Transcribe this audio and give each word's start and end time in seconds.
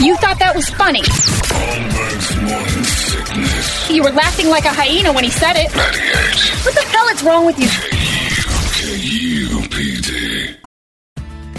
You 0.00 0.16
thought 0.16 0.38
that 0.38 0.52
was 0.54 0.68
funny. 0.70 1.02
You 3.94 4.02
were 4.02 4.10
laughing 4.10 4.48
like 4.48 4.64
a 4.64 4.72
hyena 4.72 5.12
when 5.12 5.24
he 5.24 5.30
said 5.30 5.56
it. 5.56 5.74
98 5.74 6.64
What 6.64 6.74
the 6.74 6.82
hell 6.82 7.08
is 7.08 7.22
wrong 7.22 7.46
with 7.46 7.58
you? 7.58 7.68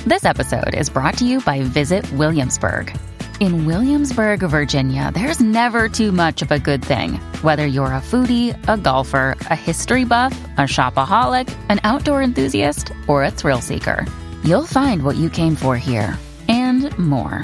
This 0.06 0.26
episode 0.26 0.76
is 0.76 0.90
brought 0.90 1.18
to 1.18 1.26
you 1.26 1.42
by 1.42 1.62
Visit 1.62 2.12
Williamsburg. 2.14 2.96
In 3.40 3.66
Williamsburg, 3.66 4.42
Virginia, 4.42 5.12
there's 5.14 5.40
never 5.40 5.90
too 5.90 6.12
much 6.12 6.42
of 6.42 6.52
a 6.52 6.60
good 6.60 6.84
thing. 6.84 7.14
Whether 7.42 7.66
you're 7.66 7.86
a 7.88 8.02
foodie, 8.02 8.56
a 8.68 8.78
golfer, 8.78 9.36
a 9.50 9.56
history 9.56 10.06
buff, 10.06 10.34
a 10.58 10.62
shopaholic, 10.62 11.54
an 11.70 11.80
outdoor 11.84 12.22
enthusiast, 12.22 12.92
or 13.08 13.24
a 13.24 13.32
thrill 13.32 13.62
seeker, 13.62 14.06
you'll 14.44 14.66
find 14.68 15.04
what 15.04 15.16
you 15.16 15.30
came 15.30 15.56
for 15.56 15.76
here 15.78 16.18
and 16.48 16.98
more. 16.98 17.44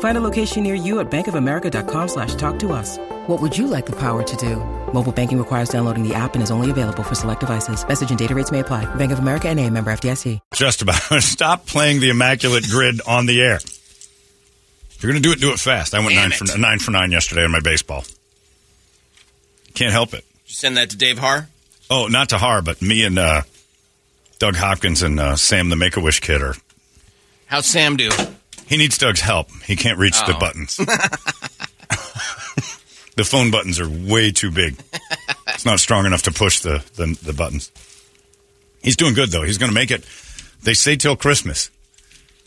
Find 0.00 0.16
a 0.16 0.20
location 0.22 0.62
near 0.62 0.74
you 0.74 1.00
at 1.00 1.10
bankofamerica.com 1.10 2.08
slash 2.08 2.34
talk 2.36 2.58
to 2.60 2.72
us. 2.72 2.96
What 3.26 3.42
would 3.42 3.56
you 3.58 3.66
like 3.66 3.84
the 3.84 3.96
power 3.96 4.22
to 4.22 4.36
do? 4.36 4.56
Mobile 4.92 5.12
banking 5.12 5.36
requires 5.36 5.68
downloading 5.68 6.06
the 6.06 6.14
app 6.14 6.34
and 6.34 6.42
is 6.42 6.50
only 6.50 6.70
available 6.70 7.02
for 7.02 7.14
select 7.14 7.40
devices. 7.40 7.86
Message 7.86 8.08
and 8.08 8.18
data 8.18 8.34
rates 8.34 8.50
may 8.50 8.60
apply. 8.60 8.86
Bank 8.94 9.12
of 9.12 9.18
America 9.18 9.48
and 9.48 9.60
a 9.60 9.68
member 9.68 9.90
FDIC. 9.92 10.38
Just 10.54 10.80
about. 10.80 10.96
Stop 11.22 11.66
playing 11.66 12.00
the 12.00 12.08
immaculate 12.10 12.64
grid 12.70 13.00
on 13.06 13.26
the 13.26 13.42
air. 13.42 13.56
If 13.56 15.02
you're 15.02 15.12
going 15.12 15.22
to 15.22 15.28
do 15.28 15.32
it, 15.32 15.40
do 15.40 15.52
it 15.52 15.58
fast. 15.58 15.92
I 15.92 15.98
went 15.98 16.10
Damn 16.10 16.30
nine 16.30 16.32
it. 16.32 16.36
for 16.48 16.58
nine 16.58 16.78
for 16.78 16.90
nine 16.92 17.12
yesterday 17.12 17.44
on 17.44 17.50
my 17.50 17.60
baseball. 17.60 18.04
Can't 19.74 19.92
help 19.92 20.14
it. 20.14 20.24
Did 20.44 20.48
you 20.50 20.54
send 20.54 20.76
that 20.78 20.90
to 20.90 20.96
Dave 20.96 21.18
Har? 21.18 21.48
Oh, 21.90 22.06
not 22.06 22.30
to 22.30 22.38
Har, 22.38 22.62
but 22.62 22.80
me 22.80 23.04
and 23.04 23.18
uh, 23.18 23.42
Doug 24.38 24.56
Hopkins 24.56 25.02
and 25.02 25.20
uh, 25.20 25.36
Sam, 25.36 25.68
the 25.68 25.76
Make 25.76 25.96
a 25.96 26.00
Wish 26.00 26.20
kid, 26.20 26.40
are. 26.40 26.54
How's 27.46 27.66
Sam 27.66 27.96
do? 27.96 28.08
He 28.66 28.76
needs 28.76 28.98
Doug's 28.98 29.20
help. 29.20 29.48
He 29.64 29.76
can't 29.76 29.98
reach 29.98 30.18
the 30.26 30.34
Oh. 30.36 30.38
buttons. 30.40 30.76
the 33.16 33.24
phone 33.24 33.50
buttons 33.50 33.78
are 33.80 33.88
way 33.88 34.30
too 34.32 34.50
big. 34.50 34.76
It's 35.48 35.64
not 35.64 35.80
strong 35.80 36.04
enough 36.06 36.22
to 36.22 36.32
push 36.32 36.60
the, 36.60 36.84
the, 36.96 37.18
the 37.22 37.32
buttons. 37.32 37.70
He's 38.82 38.96
doing 38.96 39.14
good, 39.14 39.30
though. 39.30 39.42
He's 39.42 39.58
going 39.58 39.70
to 39.70 39.74
make 39.74 39.90
it, 39.90 40.04
they 40.62 40.74
say, 40.74 40.96
till 40.96 41.16
Christmas, 41.16 41.70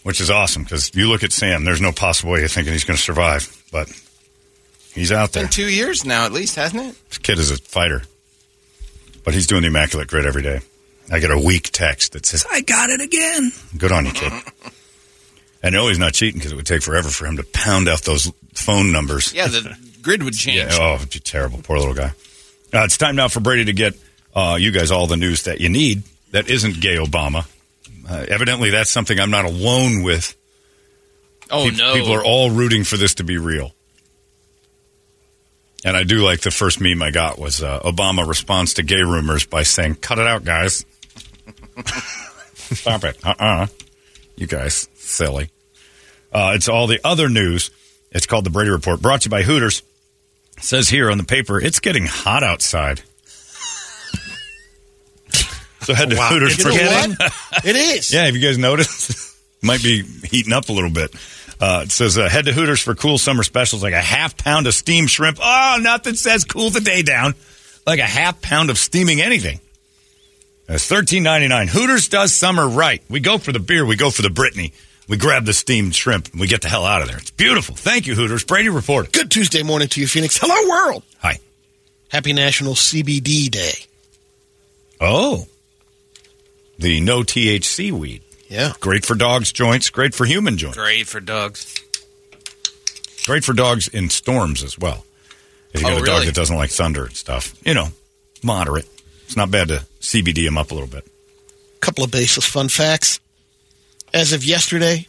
which 0.03 0.22
is 0.22 0.30
awesome 0.30 0.63
because 0.63 0.94
you 0.96 1.07
look 1.09 1.24
at 1.24 1.31
Sam, 1.31 1.63
there's 1.66 1.81
no 1.81 1.91
possible 1.91 2.31
way 2.34 2.44
of 2.44 2.51
thinking 2.51 2.74
he's 2.74 2.84
going 2.84 2.97
to 2.97 3.03
survive, 3.03 3.63
but 3.72 3.90
he's 4.94 5.12
out 5.12 5.31
there. 5.31 5.44
Been 5.44 5.50
two 5.51 5.69
years 5.69 6.06
now, 6.06 6.25
at 6.25 6.31
least, 6.31 6.56
hasn't 6.56 6.84
it? 6.84 6.96
This 7.09 7.18
kid 7.18 7.40
is 7.40 7.51
a 7.51 7.57
fighter, 7.57 8.03
but 9.24 9.34
he's 9.34 9.47
doing 9.47 9.62
the 9.63 9.68
immaculate 9.69 10.07
grid 10.07 10.25
every 10.25 10.44
day. 10.44 10.59
I 11.12 11.19
get 11.19 11.31
a 11.31 11.40
weak 11.40 11.72
text 11.72 12.13
that 12.13 12.25
says, 12.25 12.46
I 12.51 12.62
got 12.62 12.90
it 12.91 13.01
again. 13.01 13.51
Good 13.78 13.91
on 13.91 14.06
you, 14.06 14.12
kid. 14.12 14.31
I 15.64 15.70
know 15.70 15.88
he's 15.90 16.00
not 16.00 16.14
cheating 16.14 16.40
because 16.40 16.52
it 16.52 16.56
would 16.56 16.66
take 16.66 16.81
forever 16.81 17.09
for 17.09 17.25
him 17.25 17.38
to 17.38 17.44
pound 17.44 17.88
out 17.90 18.03
those 18.03 18.31
phone 18.53 18.92
numbers. 18.92 19.34
Yeah, 19.34 19.47
the 19.47 19.75
grid 20.02 20.24
would 20.24 20.34
change. 20.34 20.58
Yeah, 20.58 20.97
oh, 21.02 21.03
terrible. 21.24 21.59
Poor 21.62 21.78
little 21.78 21.94
guy. 21.94 22.14
Uh, 22.74 22.84
it's 22.84 22.97
time 22.97 23.16
now 23.16 23.28
for 23.28 23.40
Brady 23.40 23.66
to 23.66 23.74
get 23.74 23.94
uh, 24.36 24.58
you 24.59 24.72
guys 24.72 24.92
all 24.92 25.08
the 25.08 25.18
news 25.18 25.44
that 25.44 25.59
you 25.59 25.69
need 25.69 26.03
that 26.31 26.50
isn't 26.50 26.80
gay 26.80 26.96
Obama. 26.96 27.48
Uh, 28.09 28.25
evidently, 28.30 28.69
that's 28.69 28.90
something 28.90 29.19
I'm 29.19 29.31
not 29.31 29.46
alone 29.46 30.03
with. 30.03 30.36
oh 31.52 31.69
Pe- 31.69 31.75
no, 31.75 31.94
People 31.94 32.14
are 32.14 32.24
all 32.24 32.52
rooting 32.52 32.84
for 32.84 32.98
this 32.98 33.16
to 33.16 33.24
be 33.24 33.38
real. 33.38 33.74
And 35.86 35.96
I 35.96 36.03
do 36.03 36.24
like 36.24 36.42
the 36.42 36.52
first 36.52 36.81
meme 36.81 37.02
I 37.02 37.12
got 37.12 37.40
was 37.40 37.64
uh, 37.64 37.80
Obama 37.80 38.28
responds 38.28 38.74
to 38.75 38.84
gay 38.84 39.02
rumors 39.02 39.46
by 39.46 39.64
saying, 39.64 39.96
"Cut 39.96 40.19
it 40.19 40.28
out, 40.28 40.44
guys. 40.44 40.86
Stop 42.56 43.03
it. 43.06 43.18
Uh-uh. 43.25 43.68
You 44.36 44.46
guys, 44.48 44.88
silly." 45.09 45.50
Uh, 46.31 46.53
it's 46.56 46.70
all 46.70 46.88
the 46.88 47.00
other 47.03 47.28
news. 47.30 47.72
It's 48.12 48.25
called 48.25 48.46
the 48.46 48.50
Brady 48.50 48.72
Report, 48.72 49.02
brought 49.02 49.22
to 49.22 49.25
you 49.28 49.31
by 49.31 49.44
Hooters. 49.44 49.81
It 50.58 50.64
says 50.64 50.90
here 50.90 51.09
on 51.09 51.18
the 51.18 51.24
paper, 51.24 51.59
it's 51.59 51.80
getting 51.80 52.06
hot 52.06 52.44
outside. 52.44 53.02
So 55.81 55.96
head 55.96 56.09
to 56.09 56.18
Hooters 56.18 56.58
You 56.58 56.64
for 56.66 56.72
what? 56.72 57.34
it 57.66 57.75
is. 57.75 58.14
yeah, 58.14 58.25
have 58.25 58.36
you 58.36 58.42
guys 58.42 58.58
noticed? 58.58 59.36
Might 59.64 59.81
be 59.81 60.03
heating 60.03 60.53
up 60.53 60.69
a 60.69 60.74
little 60.74 60.90
bit. 60.92 61.16
Uh, 61.59 61.81
it 61.86 61.92
says 61.92 62.18
uh, 62.18 62.30
head 62.30 62.46
to 62.46 62.53
Hooters 62.53 62.81
for 62.81 62.96
cool 62.96 63.18
summer 63.18 63.44
specials 63.44 63.81
like 63.81 63.94
a 63.94 64.02
half 64.02 64.38
pound 64.38 64.68
of 64.68 64.74
steamed 64.74 65.09
shrimp. 65.09 65.40
Oh, 65.42 65.80
nothing 65.81 66.16
says 66.16 66.44
cool 66.46 66.69
the 66.69 66.81
day 66.81 67.02
down 67.02 67.34
like 67.88 68.00
a 68.00 68.03
half 68.03 68.42
pound 68.42 68.69
of 68.69 68.78
steaming 68.78 69.22
anything. 69.22 69.59
It's 70.68 70.86
thirteen 70.86 71.24
ninety 71.24 71.48
nine. 71.48 71.68
Hooters 71.68 72.08
does 72.09 72.34
summer 72.34 72.68
right. 72.68 73.02
We 73.09 73.19
go 73.19 73.38
for 73.38 73.52
the 73.52 73.59
beer. 73.59 73.86
We 73.86 73.96
go 73.96 74.12
for 74.12 74.22
the 74.22 74.30
Brittany. 74.30 74.74
We 75.09 75.18
grab 75.18 75.44
the 75.46 75.53
steamed 75.53 75.96
shrimp 75.96 76.31
and 76.31 76.40
we 76.40 76.47
get 76.47 76.62
the 76.62 76.70
hell 76.70 76.86
out 76.86 77.02
of 77.02 77.08
there. 77.08 77.18
It's 77.18 77.31
beautiful. 77.31 77.75
Thank 77.75 78.06
you, 78.06 78.14
Hooters. 78.16 78.44
Brady 78.44 78.70
reported. 78.70 79.12
Good 79.12 79.31
Tuesday 79.31 79.64
morning 79.64 79.88
to 79.90 80.00
you, 80.00 80.08
Phoenix. 80.08 80.38
Hello, 80.40 80.70
world. 80.70 81.03
Hi. 81.18 81.40
Happy 82.09 82.31
National 82.31 82.75
CBD 82.75 83.50
Day. 83.50 83.74
Oh, 85.02 85.48
the 86.78 87.00
no 87.02 87.22
THC 87.22 87.92
weed. 87.92 88.22
Yeah. 88.48 88.74
Great 88.80 89.06
for 89.06 89.16
dogs' 89.16 89.52
joints. 89.52 89.90
Great 89.90 90.14
for 90.14 90.25
human 90.25 90.58
joints. 90.58 90.78
great 90.78 91.08
for 91.08 91.19
dogs. 91.19 91.75
Great 93.25 93.44
for 93.44 93.53
dogs 93.53 93.88
in 93.88 94.09
storms 94.09 94.64
as 94.64 94.78
well. 94.78 95.06
If 95.74 95.81
you 95.81 95.88
got 95.88 96.00
Oh, 96.00 96.03
a 96.03 96.06
dog 96.06 96.25
that 96.25 96.36
doesn't 96.36 96.56
like 96.56 96.72
thunder 96.72 97.06
and 97.06 97.16
stuff, 97.16 97.53
you 97.66 97.74
know, 97.74 97.90
moderate. 98.44 98.88
It's 99.25 99.36
not 99.36 99.52
bad 99.52 99.68
to 99.68 99.86
CBD 100.02 100.46
them 100.46 100.58
up 100.58 100.72
a 100.72 100.74
little 100.74 100.90
bit. 100.90 101.06
Couple 101.80 102.03
of 102.03 102.12
baseless 102.12 102.46
fun 102.46 102.69
facts. 102.69 103.19
As 104.14 104.34
of 104.34 104.44
yesterday, 104.44 105.08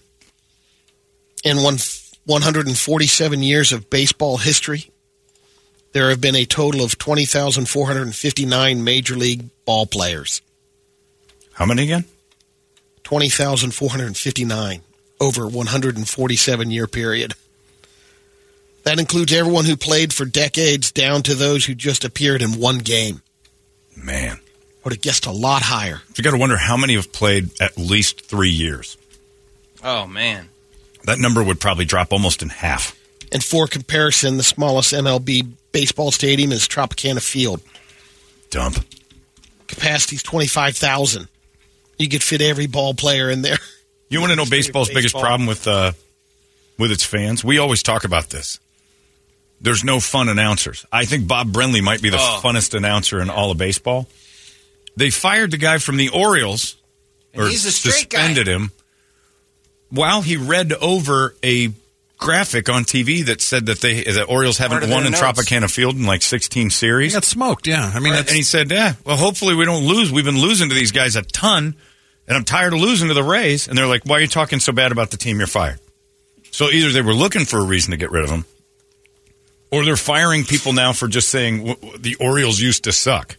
in 1.44 1.62
one 1.62 1.78
147 2.26 3.42
years 3.42 3.72
of 3.72 3.90
baseball 3.90 4.36
history, 4.36 4.90
there 5.92 6.10
have 6.10 6.20
been 6.20 6.36
a 6.36 6.44
total 6.44 6.84
of 6.84 6.98
20,459 6.98 8.84
major 8.84 9.16
league 9.16 9.48
ball 9.64 9.86
players. 9.86 10.42
How 11.54 11.66
many 11.66 11.84
again? 11.84 12.04
20,459 13.04 14.82
over 15.20 15.46
147 15.46 16.70
year 16.70 16.86
period. 16.86 17.34
That 18.84 18.98
includes 18.98 19.32
everyone 19.32 19.64
who 19.66 19.76
played 19.76 20.12
for 20.12 20.24
decades 20.24 20.92
down 20.92 21.22
to 21.24 21.34
those 21.34 21.64
who 21.64 21.74
just 21.74 22.04
appeared 22.04 22.40
in 22.40 22.58
one 22.58 22.78
game. 22.78 23.22
Man, 23.96 24.40
Would 24.84 24.94
have 24.94 25.02
guessed 25.02 25.26
a 25.26 25.30
lot 25.32 25.62
higher. 25.62 26.00
you 26.16 26.24
got 26.24 26.30
to 26.30 26.38
wonder 26.38 26.56
how 26.56 26.76
many 26.76 26.94
have 26.94 27.12
played 27.12 27.50
at 27.60 27.76
least 27.76 28.22
three 28.22 28.50
years. 28.50 28.96
Oh 29.84 30.06
man, 30.06 30.48
That 31.04 31.18
number 31.18 31.42
would 31.42 31.60
probably 31.60 31.84
drop 31.84 32.12
almost 32.12 32.42
in 32.42 32.48
half. 32.48 32.96
And 33.32 33.42
for 33.44 33.66
comparison, 33.66 34.36
the 34.38 34.42
smallest 34.42 34.92
MLB 34.92 35.46
baseball 35.72 36.10
stadium 36.10 36.50
is 36.52 36.66
Tropicana 36.66 37.22
Field. 37.22 37.60
Dump. 38.50 38.84
Capacity's 39.68 40.22
25,000. 40.22 41.28
You 41.98 42.08
could 42.08 42.22
fit 42.22 42.40
every 42.42 42.66
ball 42.66 42.94
player 42.94 43.30
in 43.30 43.42
there. 43.42 43.58
You 44.08 44.20
want 44.20 44.30
to 44.30 44.36
know 44.36 44.44
baseball's 44.44 44.88
biggest 44.90 45.14
problem 45.14 45.46
with 45.46 45.68
uh, 45.68 45.92
with 46.78 46.90
its 46.90 47.04
fans? 47.04 47.44
We 47.44 47.58
always 47.58 47.82
talk 47.82 48.04
about 48.04 48.30
this. 48.30 48.58
There's 49.60 49.84
no 49.84 50.00
fun 50.00 50.28
announcers. 50.28 50.84
I 50.90 51.04
think 51.04 51.28
Bob 51.28 51.52
Brenly 51.52 51.80
might 51.82 52.02
be 52.02 52.10
the 52.10 52.16
Oh. 52.18 52.40
funnest 52.42 52.74
announcer 52.74 53.20
in 53.20 53.30
all 53.30 53.50
of 53.52 53.58
baseball. 53.58 54.08
They 54.96 55.10
fired 55.10 55.50
the 55.50 55.56
guy 55.56 55.78
from 55.78 55.96
the 55.96 56.08
Orioles, 56.10 56.76
And 57.32 57.42
or 57.42 57.48
he's 57.48 57.64
a 57.64 57.72
straight 57.72 58.08
guy. 58.10 58.18
suspended 58.18 58.46
him, 58.48 58.72
while 59.90 60.22
he 60.22 60.36
read 60.36 60.72
over 60.74 61.34
a 61.42 61.72
graphic 62.18 62.68
on 62.68 62.84
TV 62.84 63.24
that 63.26 63.40
said 63.40 63.66
that 63.66 63.80
they 63.80 64.02
the 64.02 64.24
Orioles 64.24 64.58
haven't 64.58 64.90
won 64.90 65.06
in 65.06 65.12
notes. 65.12 65.22
Tropicana 65.22 65.70
Field 65.72 65.96
in 65.96 66.04
like 66.04 66.20
16 66.22 66.68
series. 66.70 67.12
He 67.12 67.16
got 67.16 67.24
smoked. 67.24 67.66
Yeah, 67.66 67.90
I 67.94 67.98
mean, 67.98 68.14
and 68.14 68.28
he 68.28 68.42
said, 68.42 68.70
"Yeah, 68.70 68.94
well, 69.04 69.16
hopefully 69.16 69.54
we 69.54 69.64
don't 69.64 69.84
lose. 69.86 70.12
We've 70.12 70.24
been 70.24 70.38
losing 70.40 70.68
to 70.68 70.74
these 70.74 70.92
guys 70.92 71.16
a 71.16 71.22
ton, 71.22 71.74
and 72.28 72.36
I'm 72.36 72.44
tired 72.44 72.74
of 72.74 72.80
losing 72.80 73.08
to 73.08 73.14
the 73.14 73.22
Rays." 73.22 73.68
And 73.68 73.78
they're 73.78 73.86
like, 73.86 74.04
"Why 74.04 74.18
are 74.18 74.20
you 74.20 74.26
talking 74.26 74.60
so 74.60 74.72
bad 74.72 74.92
about 74.92 75.10
the 75.10 75.16
team? 75.16 75.38
You're 75.38 75.46
fired." 75.46 75.78
So 76.50 76.68
either 76.68 76.90
they 76.90 77.00
were 77.00 77.14
looking 77.14 77.44
for 77.46 77.58
a 77.58 77.64
reason 77.64 77.92
to 77.92 77.96
get 77.96 78.10
rid 78.10 78.24
of 78.24 78.30
him, 78.30 78.44
or 79.70 79.84
they're 79.84 79.96
firing 79.96 80.44
people 80.44 80.72
now 80.74 80.92
for 80.92 81.08
just 81.08 81.28
saying 81.28 81.58
"W- 81.58 81.76
w- 81.76 81.98
the 81.98 82.16
Orioles 82.16 82.60
used 82.60 82.84
to 82.84 82.92
suck. 82.92 83.36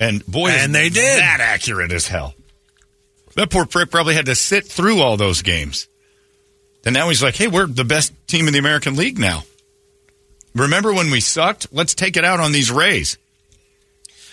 And 0.00 0.24
boy, 0.26 0.48
And 0.48 0.74
they 0.74 0.88
did. 0.88 1.18
that 1.20 1.40
accurate 1.40 1.92
as 1.92 2.08
hell. 2.08 2.34
That 3.36 3.50
poor 3.50 3.66
prick 3.66 3.90
probably 3.90 4.14
had 4.14 4.26
to 4.26 4.34
sit 4.34 4.66
through 4.66 5.00
all 5.00 5.16
those 5.16 5.42
games. 5.42 5.86
And 6.84 6.94
now 6.94 7.08
he's 7.10 7.22
like, 7.22 7.36
hey, 7.36 7.46
we're 7.46 7.66
the 7.66 7.84
best 7.84 8.12
team 8.26 8.46
in 8.46 8.52
the 8.54 8.58
American 8.58 8.96
League 8.96 9.18
now. 9.18 9.42
Remember 10.54 10.92
when 10.92 11.10
we 11.10 11.20
sucked? 11.20 11.68
Let's 11.70 11.94
take 11.94 12.16
it 12.16 12.24
out 12.24 12.40
on 12.40 12.52
these 12.52 12.70
Rays. 12.70 13.18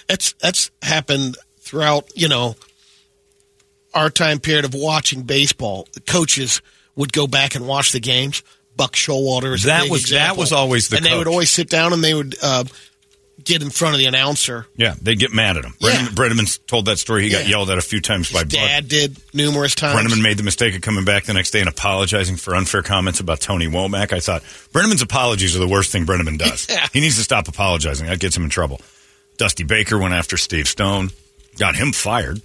That's 0.08 0.34
that's 0.34 0.72
happened 0.82 1.38
throughout, 1.60 2.06
you 2.16 2.30
know, 2.30 2.56
our 3.94 4.10
time 4.10 4.40
period 4.40 4.64
of 4.66 4.74
watching 4.74 5.24
baseball. 5.24 5.88
The 5.94 6.00
coaches 6.02 6.62
would 6.96 7.12
go 7.12 7.28
back 7.28 7.56
and 7.56 7.68
watch 7.68 7.92
the 7.92 8.00
games. 8.00 8.42
Buck 8.76 8.94
Showalter 8.94 9.54
is 9.54 9.64
a 9.66 9.68
That 9.68 9.90
was- 9.90 10.10
that 10.10 10.38
was 10.38 10.52
always 10.54 10.88
the 10.88 10.98
and 10.98 11.06
they 11.06 11.16
would 11.18 11.28
always 11.28 11.50
sit 11.50 11.70
down 11.70 11.94
and 11.94 12.04
they 12.04 12.14
would 12.14 12.36
uh, 12.42 12.64
get 13.44 13.62
in 13.62 13.70
front 13.70 13.94
of 13.96 14.00
the 14.00 14.06
announcer. 14.06 14.66
Yeah, 14.76 14.96
they 15.02 15.16
get 15.16 15.34
mad 15.34 15.58
at 15.58 15.64
him. 15.66 15.74
Yeah. 15.80 15.92
Brennaman, 16.08 16.16
Brennaman 16.16 16.66
told 16.68 16.86
that 16.86 16.98
story. 17.00 17.24
He 17.24 17.30
got 17.30 17.48
yelled 17.48 17.70
at 17.70 17.78
a 17.78 17.82
few 17.82 18.02
times 18.02 18.32
by 18.32 18.44
Buck. 18.44 18.50
Dad 18.52 18.88
did 18.88 19.18
numerous 19.34 19.76
times. 19.76 19.96
Brennaman 20.00 20.22
made 20.22 20.38
the 20.38 20.44
mistake 20.44 20.76
of 20.76 20.82
coming 20.82 21.06
back 21.06 21.26
the 21.26 21.34
next 21.34 21.52
day 21.52 21.60
and 21.60 21.70
apologizing 21.70 22.36
for 22.38 22.56
unfair 22.56 22.84
comments 22.84 23.20
about 23.20 23.40
Tony 23.40 23.68
Womack. 23.68 24.12
I 24.14 24.20
thought 24.20 24.42
Brennaman's 24.74 25.02
apologies 25.02 25.56
are 25.56 25.60
the 25.60 25.68
worst 25.68 25.92
thing 25.92 26.06
Brennaman 26.06 26.38
does. 26.38 26.68
Yeah. 26.78 26.88
He 26.92 27.00
needs 27.00 27.16
to 27.18 27.24
stop 27.24 27.48
apologizing. 27.48 28.08
That 28.08 28.20
gets 28.20 28.36
him 28.36 28.44
in 28.44 28.50
trouble. 28.50 28.82
Dusty 29.38 29.64
Baker 29.64 29.98
went 29.98 30.14
after 30.14 30.36
Steve 30.38 30.68
Stone, 30.68 31.12
got 31.58 31.76
him 31.76 31.92
fired. 31.94 32.42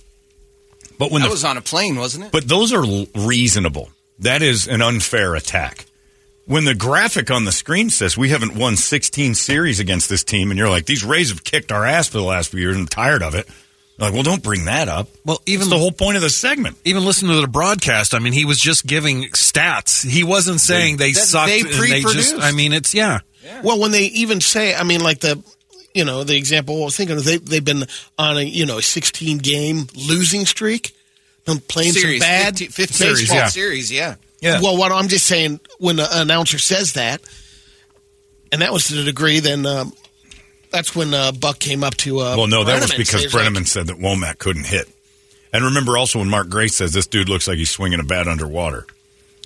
But 0.99 1.11
when 1.11 1.23
That 1.23 1.29
the 1.29 1.33
was 1.33 1.45
on 1.45 1.57
a 1.57 1.61
plane, 1.63 1.97
wasn't 1.97 2.27
it? 2.27 2.33
But 2.33 2.47
those 2.47 2.73
are 2.73 2.85
l- 2.85 3.07
reasonable. 3.17 3.91
That 4.21 4.43
is 4.43 4.69
an 4.69 4.83
unfair 4.83 5.35
attack. 5.35 5.87
When 6.45 6.65
the 6.65 6.75
graphic 6.75 7.31
on 7.31 7.45
the 7.45 7.53
screen 7.53 7.89
says 7.89 8.17
we 8.17 8.31
haven't 8.31 8.57
won 8.57 8.77
16 8.77 9.35
series 9.35 9.79
against 9.81 10.09
this 10.09 10.25
team, 10.25 10.51
and 10.51 10.59
you're 10.59 10.69
like, 10.69 10.87
these 10.87 11.05
Rays 11.05 11.31
have 11.31 11.45
kicked 11.45 11.71
our 11.71 11.85
ass 11.85 12.09
for 12.09 12.19
the 12.19 12.25
last 12.25 12.51
few 12.51 12.61
years, 12.61 12.75
and 12.75 12.83
I'm 12.83 12.89
tired 12.89 13.23
of 13.23 13.35
it. 13.35 13.47
You're 13.99 14.09
like, 14.09 14.15
well, 14.15 14.23
don't 14.25 14.43
bring 14.43 14.65
that 14.65 14.89
up. 14.89 15.09
Well, 15.25 15.41
even 15.47 15.61
That's 15.69 15.71
the 15.71 15.79
whole 15.79 15.93
point 15.93 16.17
of 16.17 16.23
the 16.23 16.31
segment. 16.31 16.77
even 16.85 17.05
listen 17.05 17.29
to 17.29 17.41
the 17.41 17.47
broadcast. 17.47 18.13
I 18.15 18.19
mean, 18.19 18.33
he 18.33 18.45
was 18.45 18.59
just 18.59 18.87
giving 18.87 19.25
stats. 19.31 20.05
He 20.05 20.25
wasn't 20.25 20.61
saying 20.61 20.97
they, 20.97 21.13
That 21.13 21.21
sucked. 21.21 21.49
they 21.49 21.61
and 21.61 21.69
they 21.69 21.71
just. 21.71 21.79
pre-produced. 21.79 22.35
I 22.41 22.53
mean, 22.53 22.73
it's 22.73 22.93
yeah. 22.95 23.21
Well, 23.63 23.79
when 23.79 23.91
they 23.93 24.05
even 24.05 24.41
say, 24.41 24.75
I 24.75 24.83
mean, 24.83 25.01
like 25.03 25.21
the, 25.21 25.43
you 25.95 26.05
know, 26.05 26.25
the 26.25 26.37
example 26.37 26.81
I 26.81 26.85
was 26.87 26.97
thinking 26.97 27.17
of, 27.19 27.25
they 27.25 27.37
they've 27.37 27.65
been 27.65 27.85
on 28.19 28.39
a 28.39 28.43
you 28.43 28.67
know 28.67 28.79
a 28.79 28.83
16 28.83 29.39
game 29.39 29.87
losing 29.95 30.47
streak, 30.47 30.97
and 31.47 31.67
playing 31.69 31.93
series, 31.93 32.23
some 32.23 32.29
bad 32.29 32.59
15, 32.59 32.71
15 32.71 32.87
baseball. 32.87 33.15
baseball 33.15 33.37
yeah. 33.37 33.47
series, 33.49 33.93
yeah. 33.93 34.15
Yeah. 34.43 34.61
Well, 34.61 34.77
what 34.77 34.93
I'm 34.93 35.09
just 35.09 35.25
saying, 35.25 35.61
when 35.79 35.97
the 35.97 36.09
announcer 36.21 36.59
says 36.59 36.93
that, 36.95 37.23
and 38.53 38.61
that 38.61 38.73
was 38.73 38.89
to 38.89 38.95
the 38.95 39.05
degree, 39.05 39.41
then 39.41 39.65
um, 39.65 39.95
that's 40.71 40.95
when 40.95 41.15
uh, 41.15 41.33
Buck 41.33 41.59
came 41.59 41.83
up 41.85 41.95
to. 41.99 42.19
Uh, 42.21 42.37
Well, 42.37 42.47
no, 42.49 42.65
that 42.65 42.83
was 42.83 42.93
because 42.93 43.31
so 43.31 43.39
Brennaman 43.39 43.55
like, 43.63 43.67
said 43.69 43.87
that 43.87 43.99
Womack 43.99 44.39
couldn't 44.39 44.67
hit. 44.67 44.89
And 45.53 45.65
remember 45.65 45.97
also 45.97 46.19
when 46.19 46.29
Mark 46.29 46.49
Grace 46.49 46.75
says 46.75 46.93
this 46.93 47.07
dude 47.07 47.29
looks 47.29 47.47
like 47.47 47.59
he's 47.59 47.71
swinging 47.71 48.01
a 48.01 48.05
bat 48.05 48.27
underwater. 48.27 48.87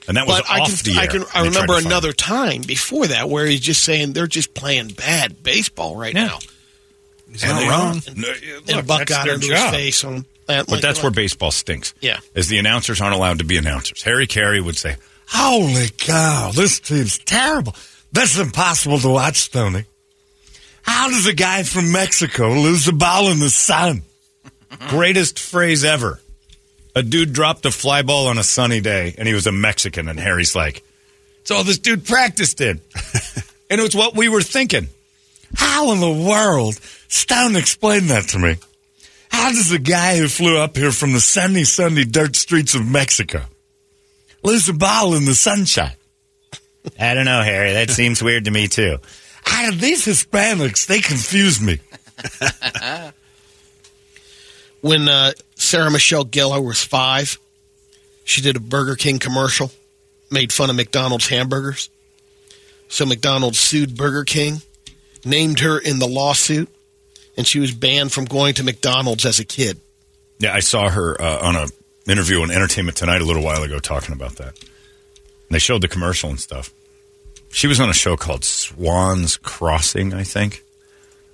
And 0.08 0.16
that 0.16 0.26
was 0.26 0.40
but 0.40 0.48
I 0.50 0.60
off 0.60 0.82
can, 0.84 0.94
the 0.94 1.00
I 1.00 1.02
air. 1.04 1.08
can, 1.10 1.24
I 1.34 1.42
they 1.42 1.48
remember 1.48 1.76
another 1.78 2.08
him. 2.10 2.14
time 2.14 2.62
before 2.62 3.08
that 3.08 3.28
where 3.28 3.44
he's 3.44 3.60
just 3.60 3.82
saying 3.84 4.12
they're 4.12 4.28
just 4.28 4.54
playing 4.54 4.88
bad 4.90 5.42
baseball 5.42 5.96
right 5.96 6.14
Yeah. 6.14 6.26
now, 6.26 6.38
He's 7.30 7.42
And 7.42 7.52
not 7.52 7.68
wrong. 7.68 7.96
are. 7.96 8.14
No, 8.14 8.28
yeah, 8.68 8.78
and 8.78 8.86
Buck 8.86 9.06
got 9.06 9.26
into 9.28 9.48
job. 9.48 9.74
his 9.74 9.74
face 9.74 10.04
on 10.04 10.24
But 10.46 10.82
that's 10.82 11.02
where 11.02 11.10
baseball 11.10 11.50
stinks. 11.50 11.94
Yeah. 12.00 12.18
Is 12.34 12.48
the 12.48 12.58
announcers 12.58 13.00
aren't 13.00 13.14
allowed 13.14 13.38
to 13.38 13.44
be 13.44 13.56
announcers. 13.56 14.02
Harry 14.02 14.26
Caray 14.26 14.60
would 14.60 14.76
say, 14.76 14.96
Holy 15.28 15.88
cow, 15.88 16.52
this 16.54 16.80
team's 16.80 17.18
terrible. 17.18 17.74
This 18.12 18.34
is 18.34 18.40
impossible 18.40 18.98
to 19.00 19.08
watch, 19.08 19.50
Tony. 19.50 19.84
How 20.82 21.08
does 21.08 21.26
a 21.26 21.34
guy 21.34 21.64
from 21.64 21.90
Mexico 21.90 22.50
lose 22.52 22.86
a 22.86 22.92
ball 22.92 23.28
in 23.30 23.40
the 23.40 23.50
sun? 23.50 24.02
Greatest 24.88 25.40
phrase 25.40 25.84
ever. 25.84 26.20
A 26.94 27.02
dude 27.02 27.32
dropped 27.32 27.66
a 27.66 27.70
fly 27.70 28.02
ball 28.02 28.28
on 28.28 28.38
a 28.38 28.44
sunny 28.44 28.80
day, 28.80 29.14
and 29.18 29.26
he 29.26 29.34
was 29.34 29.46
a 29.46 29.52
Mexican, 29.52 30.08
and 30.08 30.18
Harry's 30.18 30.54
like, 30.54 30.82
So 31.44 31.62
this 31.62 31.78
dude 31.78 32.06
practiced 32.06 32.60
it. 32.60 32.80
and 33.70 33.80
it 33.80 33.82
was 33.82 33.94
what 33.94 34.14
we 34.16 34.28
were 34.28 34.42
thinking. 34.42 34.88
How 35.56 35.92
in 35.92 36.00
the 36.00 36.28
world? 36.28 36.74
Stone 37.08 37.56
explained 37.56 38.10
that 38.10 38.28
to 38.28 38.38
me. 38.38 38.56
How 39.36 39.52
does 39.52 39.70
a 39.70 39.78
guy 39.78 40.16
who 40.16 40.28
flew 40.28 40.56
up 40.56 40.76
here 40.76 40.90
from 40.90 41.12
the 41.12 41.20
sunny, 41.20 41.64
sunny 41.64 42.04
dirt 42.04 42.34
streets 42.34 42.74
of 42.74 42.84
Mexico 42.84 43.42
lose 44.42 44.68
a 44.68 44.72
ball 44.72 45.14
in 45.14 45.24
the 45.24 45.34
sunshine? 45.34 45.94
I 46.98 47.14
don't 47.14 47.26
know, 47.26 47.42
Harry. 47.42 47.74
That 47.74 47.90
seems 47.90 48.22
weird 48.22 48.46
to 48.46 48.50
me, 48.50 48.66
too. 48.66 48.96
Ah, 49.46 49.70
these 49.74 50.06
Hispanics, 50.06 50.86
they 50.86 51.00
confuse 51.00 51.60
me. 51.60 51.78
when 54.80 55.06
uh, 55.06 55.32
Sarah 55.54 55.90
Michelle 55.90 56.24
Gellar 56.24 56.64
was 56.64 56.82
five, 56.82 57.38
she 58.24 58.40
did 58.40 58.56
a 58.56 58.60
Burger 58.60 58.96
King 58.96 59.18
commercial, 59.18 59.70
made 60.30 60.50
fun 60.50 60.70
of 60.70 60.76
McDonald's 60.76 61.28
hamburgers. 61.28 61.90
So 62.88 63.04
McDonald's 63.04 63.60
sued 63.60 63.96
Burger 63.96 64.24
King, 64.24 64.62
named 65.24 65.60
her 65.60 65.78
in 65.78 65.98
the 65.98 66.08
lawsuit, 66.08 66.68
and 67.36 67.46
she 67.46 67.58
was 67.58 67.72
banned 67.72 68.12
from 68.12 68.24
going 68.24 68.54
to 68.54 68.64
McDonald's 68.64 69.24
as 69.26 69.38
a 69.40 69.44
kid. 69.44 69.80
Yeah, 70.38 70.52
I 70.54 70.60
saw 70.60 70.88
her 70.88 71.20
uh, 71.20 71.38
on 71.46 71.56
a 71.56 71.66
interview 72.10 72.42
on 72.42 72.50
Entertainment 72.50 72.96
Tonight 72.96 73.20
a 73.22 73.24
little 73.24 73.42
while 73.42 73.62
ago 73.62 73.78
talking 73.78 74.14
about 74.14 74.36
that. 74.36 74.58
And 74.58 75.50
they 75.50 75.58
showed 75.58 75.80
the 75.82 75.88
commercial 75.88 76.30
and 76.30 76.38
stuff. 76.40 76.72
She 77.50 77.66
was 77.66 77.80
on 77.80 77.88
a 77.88 77.94
show 77.94 78.16
called 78.16 78.44
Swans 78.44 79.36
Crossing, 79.38 80.12
I 80.12 80.22
think. 80.24 80.62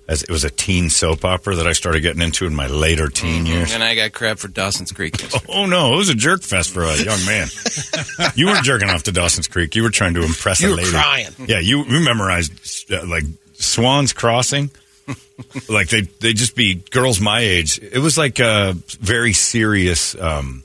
As 0.07 0.21
it 0.21 0.29
was 0.29 0.43
a 0.43 0.49
teen 0.49 0.89
soap 0.89 1.23
opera 1.23 1.55
that 1.55 1.65
I 1.67 1.71
started 1.71 2.01
getting 2.01 2.21
into 2.21 2.45
in 2.45 2.53
my 2.53 2.67
later 2.67 3.07
teen 3.07 3.45
years. 3.45 3.73
And 3.73 3.81
I 3.81 3.95
got 3.95 4.11
crap 4.11 4.37
for 4.37 4.49
Dawson's 4.49 4.91
Creek. 4.91 5.19
yesterday. 5.21 5.45
Oh 5.53 5.65
no, 5.65 5.93
it 5.93 5.97
was 5.97 6.09
a 6.09 6.13
jerk 6.15 6.41
fest 6.43 6.71
for 6.71 6.83
a 6.83 6.97
young 6.97 7.23
man. 7.25 7.47
you 8.35 8.47
weren't 8.47 8.65
jerking 8.65 8.89
off 8.89 9.03
to 9.03 9.13
Dawson's 9.13 9.47
Creek. 9.47 9.75
You 9.77 9.83
were 9.83 9.89
trying 9.89 10.13
to 10.15 10.23
impress 10.23 10.59
You 10.61 10.67
a 10.67 10.71
were 10.71 10.77
lady. 10.77 10.89
crying. 10.91 11.29
Yeah, 11.47 11.59
you, 11.59 11.85
you 11.85 12.03
memorized 12.03 12.91
uh, 12.91 13.05
like 13.05 13.23
Swans 13.53 14.11
Crossing. 14.11 14.71
like 15.69 15.89
they 15.89 16.01
they 16.01 16.33
just 16.33 16.55
be 16.55 16.75
girls 16.91 17.19
my 17.19 17.39
age. 17.41 17.79
It 17.81 17.99
was 17.99 18.17
like 18.17 18.39
a 18.39 18.73
very 18.99 19.33
serious 19.33 20.15
um, 20.19 20.63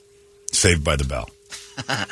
Saved 0.52 0.84
by 0.84 0.96
the 0.96 1.04
Bell. 1.04 1.28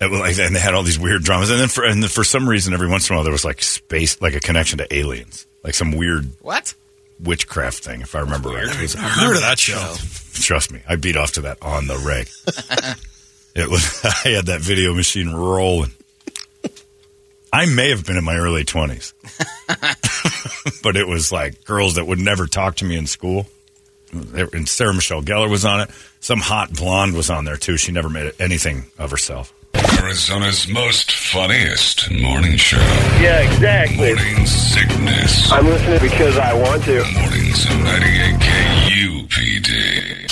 It 0.00 0.10
was 0.10 0.18
like, 0.18 0.36
and 0.40 0.56
they 0.56 0.58
had 0.58 0.74
all 0.74 0.82
these 0.82 0.98
weird 0.98 1.22
dramas, 1.22 1.48
and 1.48 1.60
then 1.60 1.68
for 1.68 1.84
and 1.84 2.02
then 2.02 2.10
for 2.10 2.24
some 2.24 2.48
reason, 2.48 2.74
every 2.74 2.88
once 2.88 3.08
in 3.08 3.14
a 3.14 3.16
while, 3.18 3.22
there 3.22 3.32
was 3.32 3.44
like 3.44 3.62
space, 3.62 4.20
like 4.20 4.34
a 4.34 4.40
connection 4.40 4.78
to 4.78 4.92
aliens, 4.92 5.46
like 5.62 5.74
some 5.74 5.92
weird 5.92 6.28
What? 6.40 6.74
witchcraft 7.22 7.84
thing, 7.84 8.00
if 8.00 8.16
I 8.16 8.18
remember 8.18 8.48
right. 8.48 8.64
It 8.64 8.80
was- 8.82 8.96
I 8.96 8.98
heard 9.02 9.36
of 9.36 9.42
that 9.42 9.60
show. 9.60 9.94
Trust 10.42 10.72
me, 10.72 10.80
I 10.88 10.96
beat 10.96 11.16
off 11.16 11.30
to 11.34 11.42
that 11.42 11.58
on 11.62 11.86
the 11.86 11.98
reg. 11.98 12.28
it 13.54 13.70
was 13.70 14.04
I 14.24 14.30
had 14.30 14.46
that 14.46 14.60
video 14.60 14.92
machine 14.92 15.30
rolling. 15.32 15.92
I 17.52 17.66
may 17.66 17.90
have 17.90 18.04
been 18.04 18.16
in 18.16 18.24
my 18.24 18.34
early 18.34 18.64
twenties, 18.64 19.14
but 20.82 20.96
it 20.96 21.06
was 21.06 21.32
like 21.32 21.64
girls 21.64 21.94
that 21.94 22.06
would 22.06 22.18
never 22.18 22.46
talk 22.46 22.76
to 22.76 22.84
me 22.84 22.96
in 22.96 23.06
school. 23.06 23.46
And 24.12 24.68
Sarah 24.68 24.92
Michelle 24.92 25.22
Gellar 25.22 25.48
was 25.48 25.64
on 25.64 25.80
it. 25.80 25.90
Some 26.20 26.40
hot 26.40 26.72
blonde 26.72 27.14
was 27.14 27.30
on 27.30 27.44
there 27.46 27.56
too. 27.56 27.76
She 27.78 27.92
never 27.92 28.10
made 28.10 28.32
anything 28.38 28.84
of 28.98 29.10
herself. 29.10 29.54
Arizona's 29.74 30.68
most 30.68 31.12
funniest 31.12 32.10
morning 32.10 32.56
show. 32.56 32.76
Yeah, 33.20 33.40
exactly. 33.40 34.14
Morning 34.14 34.46
sickness. 34.46 35.50
I'm 35.50 35.66
listening 35.66 36.00
because 36.00 36.36
I 36.36 36.52
want 36.52 36.84
to. 36.84 37.04
Mornings 37.14 37.64
of 37.64 37.78
98 37.80 38.40
KUPD. 38.40 40.31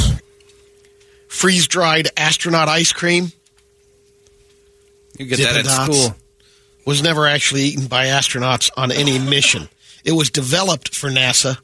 Freeze 1.31 1.65
dried 1.65 2.09
astronaut 2.17 2.67
ice 2.67 2.91
cream. 2.91 3.31
You 5.17 5.25
get 5.25 5.39
that 5.39 5.55
at 5.55 5.63
Dots, 5.63 5.97
school. 5.97 6.15
Was 6.85 7.01
never 7.01 7.25
actually 7.25 7.61
eaten 7.61 7.87
by 7.87 8.07
astronauts 8.07 8.69
on 8.75 8.91
any 8.91 9.17
mission. 9.17 9.69
It 10.03 10.11
was 10.11 10.29
developed 10.29 10.93
for 10.93 11.09
NASA, 11.09 11.57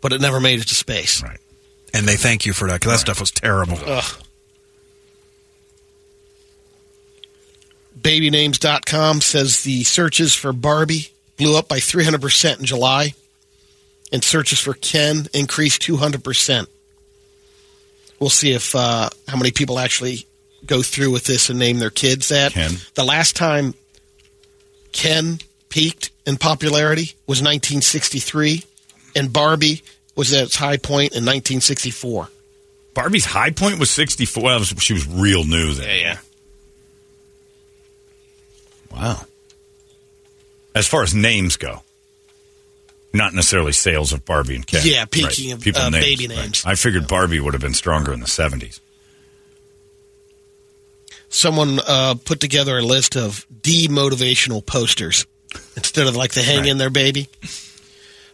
but 0.00 0.14
it 0.14 0.22
never 0.22 0.40
made 0.40 0.60
it 0.60 0.68
to 0.68 0.74
space. 0.74 1.22
Right. 1.22 1.38
And 1.92 2.08
they 2.08 2.16
thank 2.16 2.46
you 2.46 2.54
for 2.54 2.68
that 2.68 2.80
because 2.80 2.92
that 2.94 2.98
stuff 3.00 3.20
was 3.20 3.30
terrible. 3.30 3.78
Ugh. 3.84 4.22
Babynames.com 8.00 9.20
says 9.20 9.62
the 9.62 9.84
searches 9.84 10.34
for 10.34 10.54
Barbie 10.54 11.10
blew 11.36 11.54
up 11.56 11.68
by 11.68 11.80
300% 11.80 12.60
in 12.60 12.64
July, 12.64 13.12
and 14.10 14.24
searches 14.24 14.58
for 14.58 14.72
Ken 14.72 15.26
increased 15.34 15.82
200%. 15.82 16.66
We'll 18.18 18.30
see 18.30 18.52
if 18.52 18.74
uh, 18.74 19.10
how 19.28 19.36
many 19.36 19.50
people 19.50 19.78
actually 19.78 20.26
go 20.64 20.82
through 20.82 21.10
with 21.12 21.24
this 21.24 21.50
and 21.50 21.58
name 21.58 21.78
their 21.78 21.90
kids 21.90 22.28
that. 22.28 22.52
Ken. 22.52 22.72
The 22.94 23.04
last 23.04 23.36
time 23.36 23.74
Ken 24.92 25.38
peaked 25.68 26.10
in 26.26 26.36
popularity 26.36 27.14
was 27.26 27.40
1963, 27.40 28.64
and 29.14 29.32
Barbie 29.32 29.82
was 30.14 30.32
at 30.32 30.44
its 30.44 30.56
high 30.56 30.78
point 30.78 31.12
in 31.12 31.24
1964. 31.24 32.28
Barbie's 32.94 33.26
high 33.26 33.50
point 33.50 33.78
was 33.78 33.90
64. 33.90 34.42
Well, 34.42 34.64
she 34.64 34.94
was 34.94 35.06
real 35.06 35.44
new 35.44 35.74
then. 35.74 35.86
Yeah, 35.86 35.94
yeah. 35.94 36.18
Wow. 38.90 39.20
As 40.74 40.88
far 40.88 41.02
as 41.02 41.14
names 41.14 41.56
go, 41.58 41.82
not 43.16 43.34
necessarily 43.34 43.72
sales 43.72 44.12
of 44.12 44.24
Barbie 44.24 44.56
and 44.56 44.66
Ken. 44.66 44.82
Yeah, 44.84 45.04
peaking 45.04 45.52
of, 45.52 45.66
uh, 45.66 45.90
baby 45.90 46.28
names. 46.28 46.64
I 46.64 46.74
figured 46.74 47.08
Barbie 47.08 47.40
would 47.40 47.54
have 47.54 47.60
been 47.60 47.74
stronger 47.74 48.12
in 48.12 48.20
the 48.20 48.26
70s. 48.26 48.80
someone 51.28 51.78
uh, 51.86 52.14
put 52.24 52.40
together 52.40 52.78
a 52.78 52.82
list 52.82 53.16
of 53.16 53.46
demotivational 53.60 54.64
posters 54.64 55.26
instead 55.76 56.06
of 56.06 56.16
like 56.16 56.32
the 56.32 56.42
hang 56.42 56.66
in 56.66 56.78
there 56.78 56.90
baby. 56.90 57.28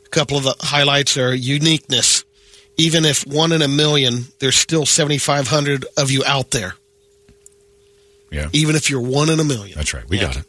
A 0.04 0.08
couple 0.08 0.36
of 0.36 0.44
the 0.44 0.54
highlights 0.60 1.16
are 1.16 1.34
uniqueness. 1.34 2.24
Even 2.76 3.04
if 3.04 3.26
one 3.26 3.52
in 3.52 3.60
a 3.62 3.68
million, 3.68 4.26
there's 4.38 4.56
still 4.56 4.86
7,500 4.86 5.84
of 5.96 6.10
you 6.10 6.24
out 6.24 6.50
there. 6.52 6.74
Yeah. 8.30 8.48
Even 8.52 8.76
if 8.76 8.88
you're 8.88 9.02
one 9.02 9.28
in 9.28 9.40
a 9.40 9.44
million. 9.44 9.76
That's 9.76 9.92
right. 9.92 10.08
We 10.08 10.18
got 10.18 10.36
it. 10.38 10.44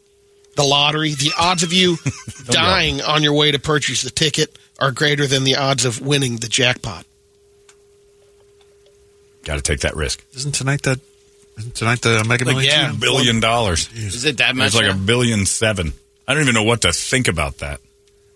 The 0.55 0.63
lottery, 0.63 1.13
the 1.15 1.31
odds 1.39 1.63
of 1.63 1.73
you 1.73 1.97
dying 2.45 3.01
on 3.01 3.23
your 3.23 3.33
way 3.33 3.51
to 3.51 3.59
purchase 3.59 4.01
the 4.03 4.09
ticket 4.11 4.57
are 4.79 4.91
greater 4.91 5.25
than 5.27 5.43
the 5.43 5.55
odds 5.55 5.83
of 5.85 5.99
winning 6.01 6.37
the 6.37 6.47
jackpot. 6.47 7.05
Got 9.45 9.55
to 9.55 9.61
take 9.61 9.81
that 9.81 9.95
risk. 9.95 10.23
Isn't 10.35 10.53
tonight 10.53 10.83
that? 10.83 10.99
Isn't 11.57 11.75
tonight 11.75 12.01
the 12.01 12.23
Mega 12.27 12.45
Like, 12.45 12.55
Millions? 12.55 12.65
yeah. 12.73 12.91
A 12.91 12.93
billion 12.93 13.39
dollars. 13.39 13.89
Is 13.93 14.25
it 14.25 14.37
that 14.37 14.55
much? 14.55 14.67
It's 14.67 14.75
like 14.75 14.91
a 14.91 14.97
billion 14.97 15.45
seven. 15.45 15.93
I 16.27 16.33
don't 16.33 16.43
even 16.43 16.53
know 16.55 16.63
what 16.63 16.81
to 16.81 16.93
think 16.93 17.27
about 17.27 17.57
that. 17.59 17.79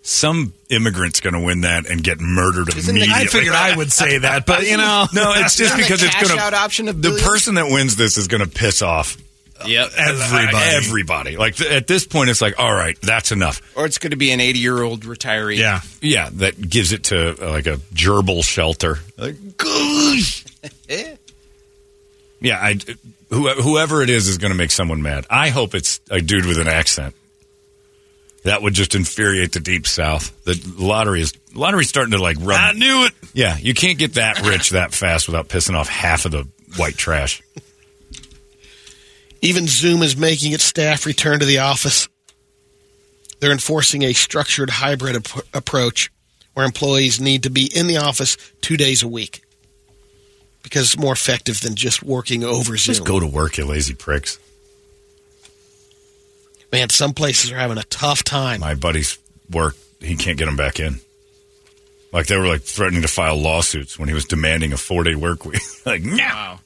Some 0.01 0.53
immigrant's 0.69 1.19
going 1.19 1.33
to 1.33 1.39
win 1.39 1.61
that 1.61 1.89
and 1.89 2.03
get 2.03 2.19
murdered 2.19 2.69
Isn't 2.75 2.93
the- 2.95 3.01
immediately. 3.01 3.23
I 3.23 3.25
figured 3.27 3.55
I 3.55 3.75
would 3.75 3.91
say 3.91 4.19
that, 4.19 4.45
but 4.45 4.65
you 4.65 4.77
know, 4.77 5.05
No, 5.13 5.33
it's 5.35 5.55
just 5.55 5.73
Isn't 5.73 5.77
because 5.77 6.03
it's 6.03 6.15
going 6.15 6.37
to 6.39 6.55
option 6.57 6.87
of 6.87 7.01
the 7.01 7.21
person 7.23 7.55
that 7.55 7.65
wins 7.71 7.95
this 7.95 8.17
is 8.17 8.27
going 8.27 8.43
to 8.43 8.49
piss 8.49 8.81
off 8.81 9.17
Yep. 9.65 9.89
everybody. 9.97 10.57
Everybody. 10.57 11.37
Like 11.37 11.55
th- 11.55 11.71
at 11.71 11.87
this 11.87 12.05
point, 12.05 12.29
it's 12.29 12.41
like, 12.41 12.59
all 12.59 12.73
right, 12.73 12.99
that's 13.01 13.31
enough. 13.31 13.61
Or 13.75 13.85
it's 13.85 13.97
going 13.97 14.11
to 14.11 14.17
be 14.17 14.31
an 14.31 14.39
80 14.39 14.59
year 14.59 14.81
old 14.81 15.01
retiree. 15.01 15.57
yeah. 15.57 15.81
Yeah, 16.01 16.29
that 16.33 16.59
gives 16.69 16.91
it 16.91 17.05
to 17.05 17.47
uh, 17.47 17.51
like 17.51 17.67
a 17.67 17.77
gerbil 17.93 18.43
shelter. 18.43 18.99
Like, 19.17 19.57
gosh. 19.57 20.45
yeah, 22.39 22.59
I, 22.61 22.77
who, 23.29 23.49
whoever 23.49 24.01
it 24.01 24.09
is 24.09 24.27
is 24.27 24.37
going 24.37 24.51
to 24.51 24.57
make 24.57 24.71
someone 24.71 25.01
mad. 25.01 25.25
I 25.29 25.49
hope 25.49 25.75
it's 25.75 25.99
a 26.09 26.21
dude 26.21 26.45
with 26.45 26.57
an 26.59 26.67
accent. 26.67 27.15
That 28.43 28.61
would 28.61 28.73
just 28.73 28.95
infuriate 28.95 29.51
the 29.51 29.59
deep 29.59 29.85
south. 29.87 30.31
The 30.45 30.57
lottery 30.77 31.21
is 31.21 31.33
lottery's 31.53 31.89
starting 31.89 32.11
to 32.13 32.21
like 32.21 32.37
rub. 32.39 32.57
I 32.57 32.71
knew 32.71 33.05
it. 33.05 33.13
Yeah, 33.33 33.57
you 33.57 33.73
can't 33.73 33.97
get 33.97 34.13
that 34.13 34.41
rich 34.41 34.69
that 34.71 34.93
fast 34.93 35.27
without 35.27 35.49
pissing 35.49 35.75
off 35.75 35.89
half 35.89 36.25
of 36.25 36.31
the 36.31 36.47
white 36.77 36.95
trash. 36.95 37.41
Even 39.41 39.67
Zoom 39.67 40.01
is 40.01 40.17
making 40.17 40.53
its 40.53 40.63
staff 40.63 41.05
return 41.05 41.39
to 41.39 41.45
the 41.45 41.59
office. 41.59 42.09
They're 43.39 43.51
enforcing 43.51 44.03
a 44.03 44.13
structured 44.13 44.69
hybrid 44.69 45.15
ap- 45.15 45.45
approach 45.53 46.11
where 46.53 46.65
employees 46.65 47.21
need 47.21 47.43
to 47.43 47.49
be 47.49 47.69
in 47.73 47.87
the 47.87 47.97
office 47.97 48.35
two 48.61 48.77
days 48.77 49.03
a 49.03 49.07
week 49.07 49.43
because 50.63 50.85
it's 50.85 50.97
more 50.97 51.13
effective 51.13 51.61
than 51.61 51.75
just 51.75 52.01
working 52.01 52.43
over 52.43 52.75
Zoom. 52.77 52.95
Just 52.95 53.05
go 53.05 53.19
to 53.19 53.27
work, 53.27 53.57
you 53.57 53.65
lazy 53.65 53.93
pricks. 53.93 54.39
Man, 56.71 56.89
some 56.89 57.13
places 57.13 57.51
are 57.51 57.57
having 57.57 57.77
a 57.77 57.83
tough 57.83 58.23
time. 58.23 58.59
My 58.59 58.75
buddy's 58.75 59.17
work, 59.49 59.75
he 60.01 60.15
can't 60.15 60.37
get 60.37 60.45
them 60.45 60.57
back 60.57 60.79
in. 60.79 60.99
Like 62.11 62.27
they 62.27 62.37
were 62.37 62.47
like 62.47 62.63
threatening 62.63 63.03
to 63.03 63.07
file 63.07 63.37
lawsuits 63.37 63.99
when 63.99 64.09
he 64.09 64.13
was 64.13 64.25
demanding 64.25 64.73
a 64.73 64.77
four 64.77 65.03
day 65.03 65.15
work 65.15 65.45
week. 65.45 65.61
like, 65.85 66.01
no. 66.01 66.17
Wow. 66.17 66.59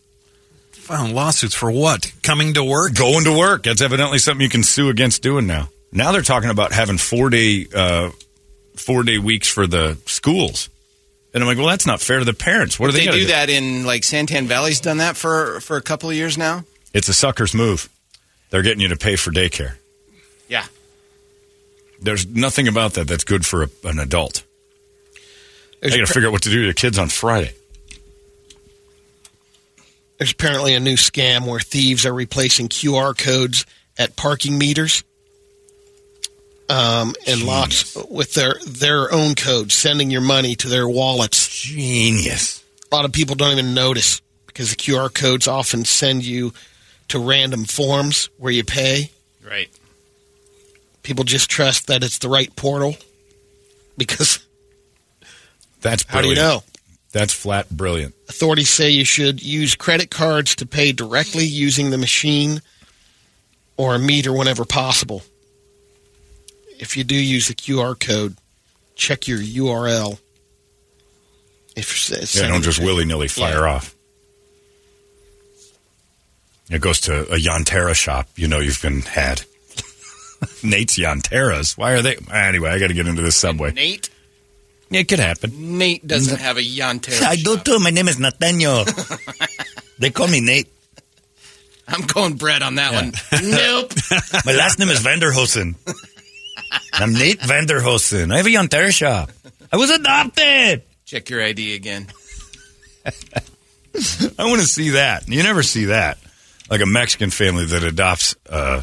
Found 0.91 1.15
lawsuits 1.15 1.55
for 1.55 1.71
what? 1.71 2.11
Coming 2.21 2.53
to 2.55 2.65
work? 2.65 2.95
Going 2.95 3.23
to 3.23 3.37
work. 3.37 3.63
That's 3.63 3.81
evidently 3.81 4.17
something 4.17 4.41
you 4.41 4.49
can 4.49 4.61
sue 4.61 4.89
against 4.89 5.21
doing 5.21 5.47
now. 5.47 5.69
Now 5.93 6.11
they're 6.11 6.21
talking 6.21 6.49
about 6.49 6.73
having 6.73 6.97
four 6.97 7.29
day 7.29 7.65
uh, 7.73 8.09
four 8.75 9.03
day 9.03 9.17
weeks 9.17 9.47
for 9.47 9.67
the 9.67 9.97
schools. 10.05 10.69
And 11.33 11.41
I'm 11.41 11.47
like, 11.47 11.57
well, 11.57 11.67
that's 11.67 11.85
not 11.85 12.01
fair 12.01 12.19
to 12.19 12.25
the 12.25 12.33
parents. 12.33 12.77
What 12.77 12.89
are 12.89 12.91
they, 12.91 12.99
they 12.99 13.05
gonna 13.05 13.17
do 13.19 13.27
that 13.27 13.49
in 13.49 13.85
like 13.85 14.01
Santan 14.01 14.47
Valley's 14.47 14.81
done 14.81 14.97
that 14.97 15.15
for 15.15 15.61
for 15.61 15.77
a 15.77 15.81
couple 15.81 16.09
of 16.09 16.15
years 16.15 16.37
now. 16.37 16.65
It's 16.93 17.07
a 17.07 17.13
sucker's 17.13 17.53
move. 17.53 17.87
They're 18.49 18.61
getting 18.61 18.81
you 18.81 18.89
to 18.89 18.97
pay 18.97 19.15
for 19.15 19.31
daycare. 19.31 19.75
Yeah. 20.49 20.65
There's 22.01 22.27
nothing 22.27 22.67
about 22.67 22.95
that 22.95 23.07
that's 23.07 23.23
good 23.23 23.45
for 23.45 23.63
a, 23.63 23.69
an 23.85 23.97
adult. 23.97 24.43
There's, 25.79 25.93
I 25.93 25.95
got 25.95 25.95
to 25.95 26.01
appa- 26.03 26.13
figure 26.13 26.27
out 26.27 26.31
what 26.33 26.41
to 26.41 26.49
do 26.49 26.63
to 26.63 26.67
the 26.67 26.73
kids 26.73 26.99
on 26.99 27.07
Friday. 27.07 27.53
There's 30.21 30.33
apparently 30.33 30.75
a 30.75 30.79
new 30.79 30.97
scam 30.97 31.47
where 31.47 31.59
thieves 31.59 32.05
are 32.05 32.13
replacing 32.13 32.69
QR 32.69 33.17
codes 33.17 33.65
at 33.97 34.15
parking 34.15 34.55
meters 34.55 35.03
um, 36.69 37.15
and 37.25 37.41
lots 37.41 37.97
with 38.07 38.35
their 38.35 38.53
their 38.67 39.11
own 39.11 39.33
codes, 39.33 39.73
sending 39.73 40.11
your 40.11 40.21
money 40.21 40.53
to 40.57 40.67
their 40.67 40.87
wallets. 40.87 41.47
Genius. 41.49 42.63
A 42.91 42.95
lot 42.95 43.03
of 43.03 43.11
people 43.13 43.33
don't 43.33 43.51
even 43.53 43.73
notice 43.73 44.21
because 44.45 44.69
the 44.69 44.75
QR 44.75 45.11
codes 45.11 45.47
often 45.47 45.85
send 45.85 46.23
you 46.23 46.53
to 47.07 47.17
random 47.17 47.65
forms 47.65 48.29
where 48.37 48.53
you 48.53 48.63
pay. 48.63 49.09
Right. 49.43 49.71
People 51.01 51.23
just 51.23 51.49
trust 51.49 51.87
that 51.87 52.03
it's 52.03 52.19
the 52.19 52.29
right 52.29 52.55
portal 52.55 52.95
because 53.97 54.37
That's 55.81 56.05
how 56.07 56.21
do 56.21 56.29
you 56.29 56.35
know? 56.35 56.61
That's 57.11 57.33
flat 57.33 57.69
brilliant. 57.69 58.15
Authorities 58.29 58.69
say 58.69 58.89
you 58.89 59.03
should 59.05 59.43
use 59.43 59.75
credit 59.75 60.09
cards 60.09 60.55
to 60.55 60.65
pay 60.65 60.91
directly 60.93 61.43
using 61.45 61.89
the 61.89 61.97
machine 61.97 62.61
or 63.75 63.95
a 63.95 63.99
meter 63.99 64.31
whenever 64.31 64.63
possible. 64.63 65.21
If 66.79 66.95
you 66.95 67.03
do 67.03 67.15
use 67.15 67.47
the 67.47 67.53
QR 67.53 67.99
code, 67.99 68.37
check 68.95 69.27
your 69.27 69.39
URL. 69.39 70.19
If 71.75 72.09
Yeah, 72.35 72.47
don't 72.47 72.63
just 72.63 72.79
willy 72.79 73.05
nilly 73.05 73.27
fire 73.27 73.61
Yeah. 73.65 73.73
off. 73.75 73.95
It 76.69 76.79
goes 76.79 77.01
to 77.01 77.23
a 77.23 77.35
Yantera 77.37 77.93
shop. 77.93 78.29
You 78.37 78.47
know 78.47 78.59
you've 78.59 78.81
been 78.81 79.01
had. 79.01 79.41
Nate's 80.63 80.97
Yanteras. 80.97 81.77
Why 81.77 81.91
are 81.91 82.01
they? 82.01 82.15
Anyway, 82.31 82.69
I 82.69 82.79
got 82.79 82.87
to 82.87 82.93
get 82.93 83.07
into 83.07 83.21
this 83.21 83.35
subway. 83.35 83.71
Nate. 83.73 84.09
It 84.91 85.07
could 85.07 85.19
happen. 85.19 85.77
Nate 85.77 86.05
doesn't 86.05 86.39
have 86.39 86.57
a 86.57 86.61
Yante. 86.61 87.21
I 87.23 87.37
do 87.37 87.57
too. 87.57 87.79
My 87.79 87.91
name 87.91 88.07
is 88.09 88.19
Nathaniel. 88.19 88.85
they 89.99 90.09
call 90.09 90.27
me 90.27 90.41
Nate. 90.41 90.67
I'm 91.87 92.01
going 92.01 92.35
bread 92.35 92.61
on 92.61 92.75
that 92.75 92.93
one. 92.93 93.13
nope. 93.43 93.93
My 94.45 94.53
last 94.53 94.79
name 94.79 94.89
is 94.89 94.99
Vanderhosen. 94.99 95.75
I'm 96.93 97.13
Nate 97.13 97.39
Vanderhosen. 97.39 98.33
I 98.33 98.37
have 98.37 98.45
a 98.45 98.49
Yantera 98.49 98.91
shop. 98.91 99.31
I 99.71 99.77
was 99.77 99.89
adopted. 99.89 100.83
Check 101.05 101.29
your 101.29 101.43
ID 101.43 101.75
again. 101.75 102.07
I 103.05 104.45
want 104.45 104.61
to 104.61 104.67
see 104.67 104.91
that. 104.91 105.27
You 105.27 105.43
never 105.43 105.63
see 105.63 105.85
that. 105.85 106.17
Like 106.69 106.81
a 106.81 106.85
Mexican 106.85 107.29
family 107.29 107.65
that 107.65 107.83
adopts 107.83 108.35
uh, 108.49 108.81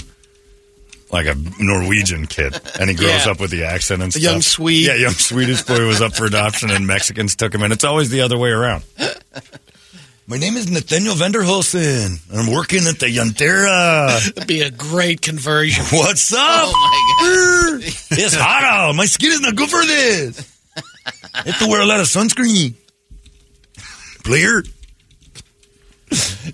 like 1.10 1.26
a 1.26 1.34
Norwegian 1.58 2.26
kid, 2.26 2.60
and 2.78 2.90
he 2.90 2.96
grows 2.96 3.24
Yeah. 3.24 3.32
up 3.32 3.40
with 3.40 3.50
the 3.50 3.64
accent 3.64 4.02
and 4.02 4.10
A 4.10 4.12
stuff. 4.12 4.22
young 4.22 4.42
Swede. 4.42 4.86
Yeah, 4.86 4.94
young 4.94 5.12
Swedish 5.14 5.62
boy 5.62 5.86
was 5.86 6.00
up 6.02 6.14
for 6.14 6.26
adoption, 6.26 6.70
and 6.70 6.86
Mexicans 6.86 7.34
took 7.36 7.54
him, 7.54 7.62
and 7.62 7.72
it's 7.72 7.84
always 7.84 8.10
the 8.10 8.20
other 8.20 8.36
way 8.38 8.50
around. 8.50 8.84
My 10.26 10.36
name 10.36 10.56
is 10.58 10.70
Nathaniel 10.70 11.14
Vanderhulsen. 11.14 12.20
I'm 12.36 12.52
working 12.52 12.86
at 12.86 12.98
the 12.98 13.06
Yantera. 13.06 14.22
That'd 14.34 14.46
be 14.46 14.60
a 14.60 14.70
great 14.70 15.22
conversion. 15.22 15.82
What's 15.98 16.32
oh, 16.34 16.36
up? 16.38 16.72
Oh 16.74 17.78
my 17.80 17.80
god! 17.80 17.94
it's 18.18 18.34
hot 18.34 18.62
out. 18.64 18.94
My 18.94 19.06
skin 19.06 19.32
is 19.32 19.40
not 19.40 19.56
good 19.56 19.70
for 19.70 19.80
this. 19.86 20.54
I 21.32 21.42
have 21.46 21.58
to 21.60 21.66
wear 21.68 21.80
a 21.80 21.86
lot 21.86 22.00
of 22.00 22.06
sunscreen. 22.06 22.74
Player. 24.24 24.62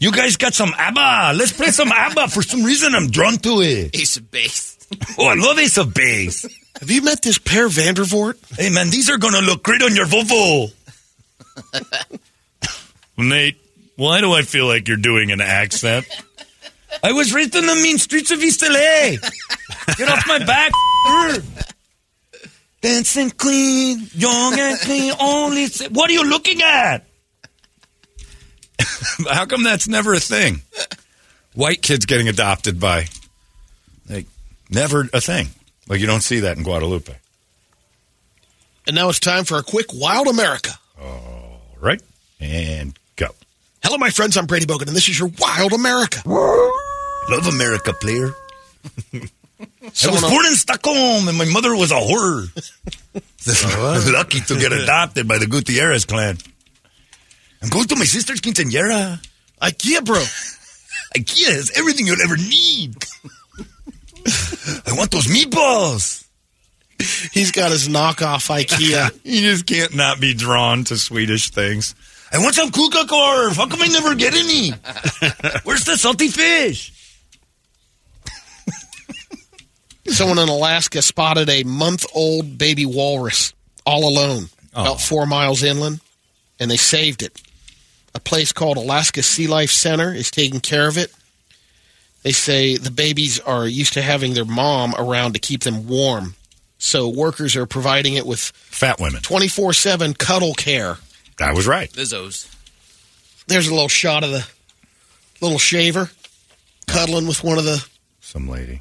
You 0.00 0.12
guys 0.12 0.36
got 0.36 0.54
some 0.54 0.72
ABBA. 0.76 1.36
Let's 1.36 1.52
play 1.52 1.68
some 1.68 1.90
ABBA. 1.92 2.28
For 2.28 2.42
some 2.42 2.62
reason, 2.64 2.94
I'm 2.94 3.10
drawn 3.10 3.36
to 3.38 3.60
it. 3.60 3.94
Ace 3.96 4.16
of 4.16 4.30
Base. 4.30 4.76
Oh, 5.18 5.26
I 5.26 5.34
love 5.34 5.58
Ace 5.58 5.78
of 5.78 5.94
Base. 5.94 6.42
Have 6.80 6.90
you 6.90 7.02
met 7.02 7.22
this 7.22 7.38
pair 7.38 7.68
Vandervoort? 7.68 8.36
Hey, 8.56 8.70
man, 8.70 8.90
these 8.90 9.08
are 9.10 9.18
going 9.18 9.34
to 9.34 9.40
look 9.40 9.62
great 9.62 9.82
on 9.82 9.94
your 9.94 10.06
Volvo. 10.06 10.72
Nate, 13.16 13.56
why 13.96 14.20
do 14.20 14.32
I 14.32 14.42
feel 14.42 14.66
like 14.66 14.88
you're 14.88 14.96
doing 14.96 15.30
an 15.30 15.40
accent? 15.40 16.04
I 17.02 17.12
was 17.12 17.32
raised 17.32 17.54
in 17.54 17.66
the 17.66 17.74
mean 17.76 17.98
streets 17.98 18.30
of 18.30 18.40
East 18.42 18.62
LA. 18.62 19.16
Get 19.96 20.08
off 20.08 20.26
my 20.26 20.44
back. 20.44 20.72
Dancing 22.80 23.30
clean, 23.30 24.08
young 24.14 24.58
and 24.58 24.78
clean, 24.80 25.12
only. 25.20 25.66
se- 25.66 25.88
What 25.88 26.10
are 26.10 26.12
you 26.12 26.28
looking 26.28 26.60
at? 26.62 27.06
How 29.30 29.46
come 29.46 29.62
that's 29.62 29.88
never 29.88 30.14
a 30.14 30.20
thing? 30.20 30.62
White 31.54 31.82
kids 31.82 32.06
getting 32.06 32.28
adopted 32.28 32.80
by, 32.80 33.06
like, 34.08 34.26
never 34.70 35.08
a 35.12 35.20
thing. 35.20 35.48
Like, 35.88 36.00
you 36.00 36.06
don't 36.06 36.22
see 36.22 36.40
that 36.40 36.56
in 36.56 36.62
Guadalupe. 36.62 37.14
And 38.86 38.96
now 38.96 39.08
it's 39.08 39.20
time 39.20 39.44
for 39.44 39.58
a 39.58 39.62
quick 39.62 39.86
Wild 39.94 40.26
America. 40.26 40.72
All 41.00 41.60
right. 41.80 42.02
And 42.40 42.98
go. 43.16 43.28
Hello, 43.82 43.96
my 43.98 44.10
friends. 44.10 44.36
I'm 44.36 44.46
Brady 44.46 44.66
Bogan, 44.66 44.88
and 44.88 44.96
this 44.96 45.08
is 45.08 45.18
your 45.18 45.30
Wild 45.38 45.72
America. 45.72 46.22
Love 46.26 47.46
America, 47.46 47.92
player. 47.94 48.32
I 49.12 50.10
was 50.10 50.20
born 50.20 50.46
in 50.46 50.54
Stockholm, 50.54 51.28
and 51.28 51.38
my 51.38 51.44
mother 51.46 51.74
was 51.74 51.90
a 51.90 51.94
whore. 51.94 52.50
Lucky 54.12 54.40
to 54.40 54.58
get 54.58 54.72
adopted 54.72 55.28
by 55.28 55.38
the 55.38 55.46
Gutierrez 55.46 56.04
clan. 56.04 56.38
I'm 57.64 57.70
going 57.70 57.86
to 57.86 57.96
my 57.96 58.04
sister's 58.04 58.42
quinceañera. 58.42 59.26
IKEA, 59.62 60.04
bro. 60.04 60.20
IKEA 61.16 61.46
has 61.46 61.72
everything 61.74 62.06
you'll 62.06 62.20
ever 62.22 62.36
need. 62.36 62.94
I 64.86 64.92
want 64.92 65.10
those 65.10 65.26
meatballs. 65.28 66.26
He's 67.32 67.52
got 67.52 67.70
his 67.70 67.88
knockoff 67.88 68.50
IKEA. 68.50 69.18
you 69.24 69.40
just 69.40 69.64
can't 69.64 69.94
not 69.94 70.20
be 70.20 70.34
drawn 70.34 70.84
to 70.84 70.98
Swedish 70.98 71.50
things. 71.50 71.94
I 72.30 72.38
want 72.38 72.54
some 72.54 72.70
kukakorv. 72.70 73.56
How 73.56 73.66
come 73.66 73.80
I 73.80 73.86
never 73.86 74.14
get 74.14 74.34
any? 74.34 74.70
Where's 75.64 75.84
the 75.84 75.96
salty 75.96 76.28
fish? 76.28 76.92
Someone 80.06 80.38
in 80.38 80.50
Alaska 80.50 81.00
spotted 81.00 81.48
a 81.48 81.62
month-old 81.62 82.58
baby 82.58 82.84
walrus 82.84 83.54
all 83.86 84.06
alone, 84.06 84.50
about 84.72 84.96
oh. 84.96 84.98
four 84.98 85.24
miles 85.24 85.62
inland, 85.62 86.00
and 86.60 86.70
they 86.70 86.76
saved 86.76 87.22
it. 87.22 87.40
A 88.14 88.20
place 88.20 88.52
called 88.52 88.76
Alaska 88.76 89.22
Sea 89.22 89.46
Life 89.46 89.70
Center 89.70 90.12
is 90.14 90.30
taking 90.30 90.60
care 90.60 90.86
of 90.88 90.96
it. 90.96 91.12
They 92.22 92.32
say 92.32 92.76
the 92.76 92.90
babies 92.90 93.38
are 93.40 93.66
used 93.66 93.94
to 93.94 94.02
having 94.02 94.34
their 94.34 94.44
mom 94.44 94.94
around 94.96 95.32
to 95.34 95.38
keep 95.40 95.62
them 95.62 95.86
warm, 95.88 96.36
so 96.78 97.08
workers 97.08 97.54
are 97.56 97.66
providing 97.66 98.14
it 98.14 98.24
with 98.26 98.40
Fat 98.40 98.98
women. 99.00 99.20
24/7 99.22 100.14
cuddle 100.16 100.54
care. 100.54 100.98
I 101.40 101.52
was 101.52 101.66
right. 101.66 101.92
Lizzos. 101.92 102.46
There's 103.46 103.66
a 103.68 103.72
little 103.74 103.88
shot 103.88 104.24
of 104.24 104.30
the 104.30 104.46
little 105.40 105.58
shaver 105.58 106.10
cuddling 106.86 107.26
with 107.26 107.42
one 107.44 107.58
of 107.58 107.64
the 107.64 107.84
Some 108.22 108.48
lady. 108.48 108.80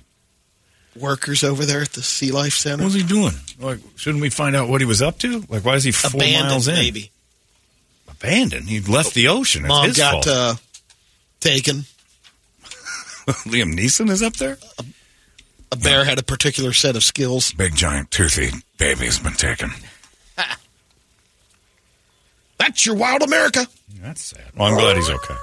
workers 0.95 1.43
over 1.43 1.65
there 1.65 1.81
at 1.81 1.93
the 1.93 2.03
Sea 2.03 2.31
Life 2.31 2.53
Center. 2.55 2.83
What 2.83 2.93
was 2.93 3.01
he 3.01 3.03
doing? 3.03 3.33
Like, 3.59 3.79
shouldn't 3.97 4.21
we 4.21 4.29
find 4.29 4.55
out 4.55 4.69
what 4.69 4.79
he 4.79 4.85
was 4.85 5.01
up 5.01 5.17
to? 5.19 5.43
Like, 5.49 5.65
why 5.65 5.75
is 5.75 5.83
he 5.83 5.91
four 5.91 6.11
Abandoned, 6.13 6.47
miles 6.49 6.67
in? 6.69 6.75
maybe. 6.75 7.11
Abandoned. 8.23 8.69
He 8.69 8.79
left 8.79 9.13
the 9.13 9.27
ocean. 9.27 9.63
It's 9.63 9.67
Mom 9.69 9.87
his 9.87 9.97
got 9.97 10.23
fault. 10.23 10.27
uh, 10.27 10.55
taken. 11.41 11.75
Liam 13.45 13.77
Neeson 13.77 14.09
is 14.09 14.23
up 14.23 14.33
there. 14.37 14.57
A 15.71 15.75
bear 15.75 16.05
had 16.05 16.19
a 16.19 16.23
particular 16.23 16.71
set 16.71 16.95
of 16.95 17.03
skills. 17.03 17.51
Big 17.53 17.75
giant 17.75 18.11
toothy 18.11 18.51
baby's 18.77 19.19
been 19.19 19.33
taken. 19.33 19.71
That's 22.57 22.85
your 22.85 22.95
wild 22.95 23.23
America. 23.23 23.67
That's 24.01 24.21
sad. 24.21 24.51
Well, 24.55 24.69
I'm 24.69 24.79
glad 24.79 24.95
he's 24.95 25.09
okay. 25.09 25.35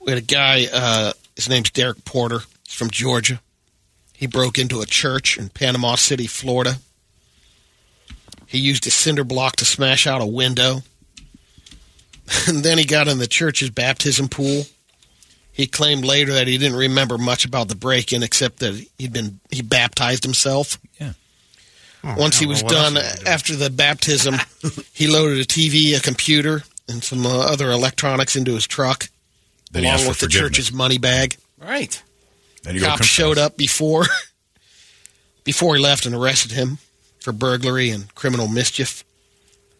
We 0.00 0.12
had 0.12 0.18
a 0.18 0.26
guy, 0.26 0.66
uh, 0.72 1.12
his 1.36 1.48
name's 1.48 1.70
Derek 1.70 2.04
Porter. 2.04 2.40
He's 2.66 2.74
from 2.74 2.90
Georgia. 2.90 3.40
He 4.12 4.26
broke 4.26 4.58
into 4.58 4.80
a 4.82 4.86
church 4.86 5.38
in 5.38 5.48
Panama 5.48 5.94
City, 5.94 6.26
Florida. 6.26 6.76
He 8.52 8.58
used 8.58 8.86
a 8.86 8.90
cinder 8.90 9.24
block 9.24 9.56
to 9.56 9.64
smash 9.64 10.06
out 10.06 10.20
a 10.20 10.26
window. 10.26 10.82
And 12.46 12.62
then 12.62 12.78
he 12.78 12.84
got 12.84 13.08
in 13.08 13.18
the 13.18 13.26
church's 13.26 13.68
baptism 13.68 14.28
pool. 14.28 14.64
He 15.50 15.66
claimed 15.66 16.04
later 16.04 16.32
that 16.34 16.46
he 16.46 16.56
didn't 16.56 16.78
remember 16.78 17.18
much 17.18 17.44
about 17.44 17.68
the 17.68 17.74
break-in 17.74 18.22
except 18.22 18.60
that 18.60 18.74
he'd 18.96 19.12
been 19.12 19.40
he 19.50 19.60
baptized 19.60 20.22
himself. 20.22 20.78
Yeah. 20.98 21.12
Once 22.16 22.38
he 22.38 22.46
was 22.46 22.62
done 22.62 22.96
else 22.96 23.24
after 23.24 23.56
the 23.56 23.68
baptism, 23.70 24.36
he 24.94 25.08
loaded 25.08 25.40
a 25.40 25.44
TV, 25.44 25.96
a 25.96 26.00
computer, 26.00 26.62
and 26.88 27.02
some 27.02 27.26
uh, 27.26 27.40
other 27.40 27.70
electronics 27.70 28.36
into 28.36 28.54
his 28.54 28.66
truck, 28.66 29.08
Then 29.72 29.84
along 29.84 30.06
with 30.06 30.20
the 30.20 30.28
church's 30.28 30.72
money 30.72 30.98
bag. 30.98 31.36
Right. 31.58 32.02
Then 32.62 32.76
you 32.76 32.82
Cops 32.82 33.04
showed 33.06 33.36
up 33.36 33.56
before 33.56 34.06
before 35.44 35.74
he 35.74 35.82
left 35.82 36.06
and 36.06 36.14
arrested 36.14 36.52
him 36.52 36.78
for 37.22 37.32
burglary 37.32 37.90
and 37.90 38.12
criminal 38.14 38.48
mischief. 38.48 39.04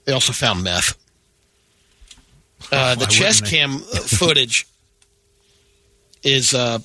They 0.05 0.12
also 0.12 0.33
found 0.33 0.64
meth. 0.64 0.96
Uh, 2.70 2.94
the 2.94 3.05
Why 3.05 3.11
chest 3.11 3.46
cam 3.46 3.76
uh, 3.76 3.78
footage 4.00 4.66
is 6.22 6.55
uh, 6.55 6.78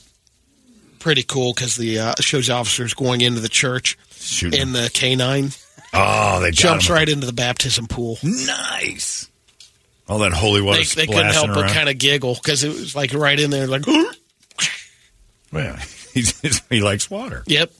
pretty 0.99 1.23
cool 1.23 1.53
because 1.53 1.75
the 1.75 1.99
uh, 1.99 2.13
shows 2.19 2.49
officers 2.49 2.93
going 2.93 3.21
into 3.21 3.39
the 3.39 3.49
church 3.49 3.97
Shooting. 4.09 4.59
in 4.59 4.73
the 4.73 4.89
canine 4.93 5.51
Oh, 5.93 6.41
they 6.41 6.51
jumps 6.51 6.89
right 6.89 7.07
into 7.07 7.25
the 7.25 7.33
baptism 7.33 7.87
pool. 7.87 8.17
Nice. 8.23 9.29
All 10.07 10.19
that 10.19 10.33
holy 10.33 10.61
water 10.61 10.79
They, 10.79 11.05
they 11.05 11.07
couldn't 11.07 11.33
help 11.33 11.53
but 11.53 11.69
kind 11.71 11.89
of 11.89 11.97
giggle 11.97 12.35
because 12.35 12.63
it 12.63 12.69
was 12.69 12.95
like 12.95 13.13
right 13.13 13.39
in 13.39 13.49
there, 13.49 13.67
like, 13.67 13.85
Well, 15.51 15.77
he 16.13 16.81
likes 16.81 17.09
water. 17.09 17.43
yep. 17.45 17.71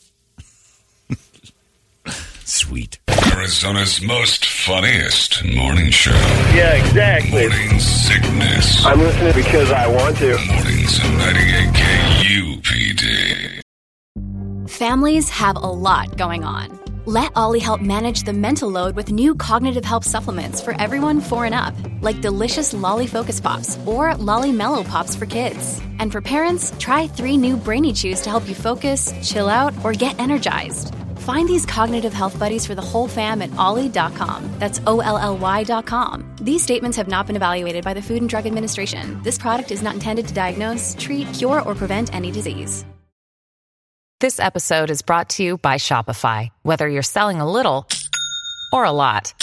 Sweet. 2.48 2.98
Arizona's 3.34 4.02
most 4.02 4.46
funniest 4.46 5.44
morning 5.44 5.92
show. 5.92 6.12
Yeah, 6.56 6.76
exactly. 6.76 7.42
Morning 7.42 7.78
sickness. 7.78 8.86
I'm 8.86 9.00
listening 9.00 9.34
because 9.34 9.70
I 9.70 9.86
want 9.86 10.16
to. 10.20 10.38
Mornings 10.48 10.98
at 10.98 11.12
98 11.36 12.64
KUPD. 12.64 13.62
Families 14.70 15.30
have 15.30 15.58
a 15.58 15.60
lot 15.60 16.16
going 16.16 16.46
on. 16.46 16.80
Let 17.04 17.34
Olly 17.36 17.60
help 17.60 17.82
manage 17.82 18.24
the 18.24 18.32
mental 18.32 18.70
load 18.70 18.96
with 18.96 19.12
new 19.12 19.36
cognitive 19.36 19.84
help 19.84 20.06
supplements 20.06 20.62
for 20.62 20.74
everyone 20.80 21.20
four 21.20 21.44
and 21.44 21.54
up, 21.54 21.76
like 22.00 22.22
delicious 22.22 22.74
Lolly 22.74 23.08
Focus 23.08 23.42
Pops 23.42 23.78
or 23.86 24.16
Lolly 24.16 24.54
Mellow 24.54 24.86
Pops 24.86 25.18
for 25.18 25.26
kids. 25.26 25.82
And 26.00 26.14
for 26.14 26.22
parents, 26.22 26.72
try 26.80 27.08
three 27.08 27.36
new 27.36 27.58
Brainy 27.58 27.92
Chews 27.92 28.22
to 28.22 28.30
help 28.30 28.48
you 28.48 28.56
focus, 28.56 29.12
chill 29.22 29.50
out, 29.50 29.74
or 29.84 29.92
get 29.92 30.18
energized. 30.18 30.94
Find 31.28 31.50
these 31.50 31.66
cognitive 31.66 32.13
health 32.13 32.40
buddies 32.40 32.66
for 32.66 32.74
the 32.74 32.82
whole 32.82 33.10
fam 33.10 33.42
at 33.42 33.54
olly.com. 33.58 34.50
That's 34.60 34.80
O 34.88 35.02
L 35.02 35.18
L 35.18 35.38
Y.com. 35.38 36.24
These 36.42 36.63
statements 36.63 36.96
have 36.96 37.10
not 37.10 37.28
been 37.28 37.36
evaluated 37.36 37.84
by 37.84 37.94
the 37.94 38.02
Food 38.02 38.22
and 38.22 38.30
Drug 38.30 38.46
Administration. 38.46 39.22
This 39.24 39.38
product 39.38 39.72
is 39.72 39.82
not 39.82 39.96
intended 39.96 40.28
to 40.30 40.34
diagnose, 40.34 40.96
treat, 40.98 41.28
cure, 41.34 41.62
or 41.63 41.76
prevent 41.76 42.16
any 42.16 42.32
disease. 42.32 42.86
This 44.22 44.40
episode 44.40 44.90
is 44.90 45.02
brought 45.02 45.32
to 45.32 45.44
you 45.44 45.58
by 45.58 45.76
Shopify. 45.76 46.48
Whether 46.63 46.88
you're 46.88 47.04
selling 47.04 47.42
a 47.42 47.52
little 47.52 47.86
or 48.72 48.86
a 48.86 48.92
lot, 48.92 49.34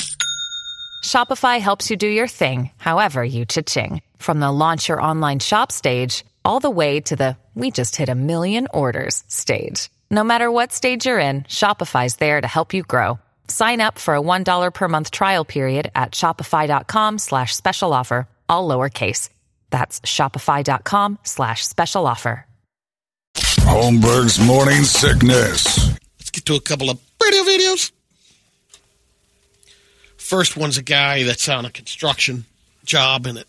Shopify 1.04 1.60
helps 1.60 1.90
you 1.90 1.98
do 1.98 2.08
your 2.08 2.28
thing, 2.28 2.70
however 2.78 3.22
you 3.22 3.44
cha-ching. 3.44 4.00
From 4.16 4.40
the 4.40 4.50
launch 4.50 4.88
your 4.88 5.02
online 5.02 5.38
shop 5.38 5.70
stage, 5.70 6.24
all 6.46 6.60
the 6.60 6.70
way 6.70 7.00
to 7.00 7.14
the 7.14 7.36
we 7.54 7.70
just 7.70 7.96
hit 7.96 8.08
a 8.08 8.14
million 8.14 8.68
orders 8.72 9.22
stage. 9.28 9.90
No 10.14 10.22
matter 10.22 10.48
what 10.48 10.70
stage 10.72 11.06
you're 11.06 11.18
in, 11.18 11.42
Shopify's 11.42 12.14
there 12.18 12.40
to 12.40 12.46
help 12.46 12.72
you 12.72 12.84
grow. 12.84 13.18
Sign 13.48 13.80
up 13.80 13.98
for 13.98 14.14
a 14.14 14.20
$1 14.20 14.72
per 14.72 14.86
month 14.86 15.10
trial 15.10 15.44
period 15.44 15.90
at 15.96 16.12
shopify.com 16.12 17.18
slash 17.18 17.56
special 17.56 17.92
offer, 17.92 18.28
all 18.48 18.68
lowercase. 18.68 19.28
That's 19.70 20.00
shopify.com 20.02 21.18
slash 21.24 21.66
special 21.66 22.06
offer. 22.06 22.46
Holmberg's 23.66 24.38
morning 24.38 24.84
sickness. 24.84 25.88
Let's 26.20 26.30
get 26.30 26.44
to 26.44 26.54
a 26.54 26.60
couple 26.60 26.90
of 26.90 27.00
radio 27.20 27.42
videos. 27.42 27.90
First 30.16 30.56
one's 30.56 30.78
a 30.78 30.84
guy 30.84 31.24
that's 31.24 31.48
on 31.48 31.64
a 31.64 31.70
construction 31.70 32.44
job, 32.84 33.26
and 33.26 33.36
it 33.36 33.48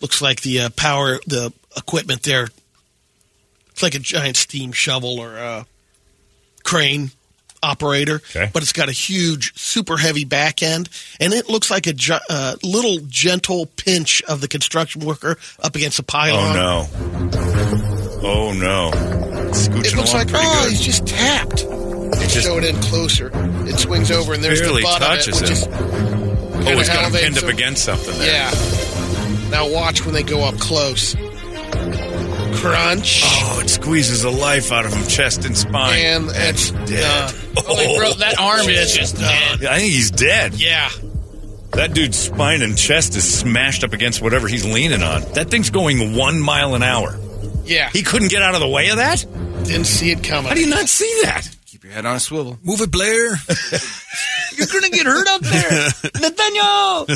looks 0.00 0.22
like 0.22 0.40
the 0.40 0.60
uh, 0.60 0.70
power, 0.70 1.18
the 1.26 1.52
equipment 1.76 2.22
there, 2.22 2.48
it's 3.80 3.82
like 3.82 3.94
a 3.94 3.98
giant 3.98 4.36
steam 4.36 4.72
shovel 4.72 5.18
or 5.18 5.36
a 5.38 5.66
crane 6.64 7.10
operator, 7.62 8.20
but 8.52 8.62
it's 8.62 8.74
got 8.74 8.90
a 8.90 8.92
huge, 8.92 9.58
super 9.58 9.96
heavy 9.96 10.24
back 10.26 10.62
end, 10.62 10.90
and 11.18 11.32
it 11.32 11.48
looks 11.48 11.70
like 11.70 11.86
a 11.86 11.94
gi- 11.94 12.18
uh, 12.28 12.56
little 12.62 12.98
gentle 13.08 13.64
pinch 13.76 14.22
of 14.28 14.42
the 14.42 14.48
construction 14.48 15.04
worker 15.04 15.38
up 15.62 15.76
against 15.76 15.98
a 15.98 16.02
pylon. 16.02 16.56
Oh 16.58 16.88
no! 16.92 18.20
Oh 18.22 18.52
no! 18.52 18.90
Scooching 19.52 19.86
It 19.86 19.96
looks 19.96 20.12
like 20.12 20.28
oh, 20.34 20.60
good. 20.64 20.70
he's 20.72 20.80
just 20.82 21.06
tapped. 21.06 21.56
just- 21.56 22.42
Show 22.42 22.58
it 22.58 22.64
in 22.64 22.76
closer. 22.82 23.30
It 23.66 23.78
swings 23.78 24.10
over, 24.10 24.34
and 24.34 24.44
there's 24.44 24.60
the 24.60 24.80
butt 24.82 25.00
touches 25.00 25.40
of 25.40 25.48
it, 25.48 25.52
is 25.52 25.66
Oh, 25.66 26.76
he's 26.76 26.88
got 26.88 27.06
him 27.06 27.12
pinned 27.18 27.38
up 27.38 27.44
against 27.44 27.82
something 27.84 28.18
there. 28.18 28.26
Yeah. 28.30 29.48
Now 29.50 29.68
watch 29.70 30.04
when 30.04 30.14
they 30.14 30.22
go 30.22 30.42
up 30.44 30.58
close. 30.58 31.14
Crunch. 32.56 33.22
Oh, 33.24 33.60
it 33.62 33.68
squeezes 33.68 34.22
the 34.22 34.30
life 34.30 34.72
out 34.72 34.86
of 34.86 34.92
him, 34.92 35.06
chest 35.06 35.44
and 35.44 35.56
spine. 35.56 35.98
And 35.98 36.30
it's 36.32 36.72
uh, 36.72 36.84
dead. 36.86 37.04
Oh, 37.04 37.52
oh. 37.56 37.62
done. 37.62 37.64
Holy 37.66 37.98
bro, 37.98 38.12
that 38.14 38.38
arm 38.38 38.68
is 38.68 38.94
just 38.94 39.16
dead. 39.16 39.64
Uh, 39.64 39.70
I 39.70 39.78
think 39.78 39.92
he's 39.92 40.10
dead. 40.10 40.54
Yeah. 40.54 40.90
That 41.72 41.94
dude's 41.94 42.18
spine 42.18 42.62
and 42.62 42.76
chest 42.76 43.16
is 43.16 43.38
smashed 43.38 43.84
up 43.84 43.92
against 43.92 44.20
whatever 44.20 44.48
he's 44.48 44.64
leaning 44.64 45.02
on. 45.02 45.22
That 45.34 45.50
thing's 45.50 45.70
going 45.70 46.16
one 46.16 46.40
mile 46.40 46.74
an 46.74 46.82
hour. 46.82 47.18
Yeah. 47.64 47.90
He 47.90 48.02
couldn't 48.02 48.30
get 48.30 48.42
out 48.42 48.54
of 48.54 48.60
the 48.60 48.68
way 48.68 48.88
of 48.88 48.96
that? 48.96 49.24
Didn't 49.64 49.84
see 49.84 50.10
it 50.10 50.24
coming. 50.24 50.48
How 50.48 50.54
do 50.54 50.60
you 50.60 50.68
not 50.68 50.88
see 50.88 51.20
that? 51.22 51.48
Keep 51.66 51.84
your 51.84 51.92
head 51.92 52.06
on 52.06 52.16
a 52.16 52.20
swivel. 52.20 52.58
Move 52.64 52.80
it, 52.80 52.90
Blair. 52.90 53.36
You're 54.56 54.66
going 54.66 54.84
to 54.84 54.90
get 54.90 55.06
hurt 55.06 55.28
out 55.28 55.40
there. 55.42 55.70
Nathaniel! 56.20 57.06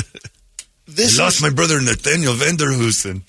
This 0.87 1.19
I 1.19 1.23
lost 1.23 1.37
is, 1.37 1.41
my 1.41 1.49
brother 1.49 1.81
Nathaniel 1.81 2.33
Vanderhoosen. 2.33 3.21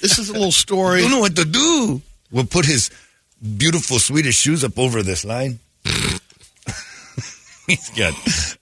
This 0.00 0.18
is 0.18 0.28
a 0.30 0.32
little 0.32 0.52
story. 0.52 1.00
Don't 1.02 1.10
know 1.10 1.20
what 1.20 1.36
to 1.36 1.44
do. 1.44 2.00
We'll 2.30 2.44
put 2.46 2.64
his 2.66 2.90
beautiful 3.56 3.98
Swedish 3.98 4.36
shoes 4.36 4.64
up 4.64 4.78
over 4.78 5.02
this 5.02 5.24
line. 5.24 5.58
He's 7.66 7.90
got, 7.90 8.14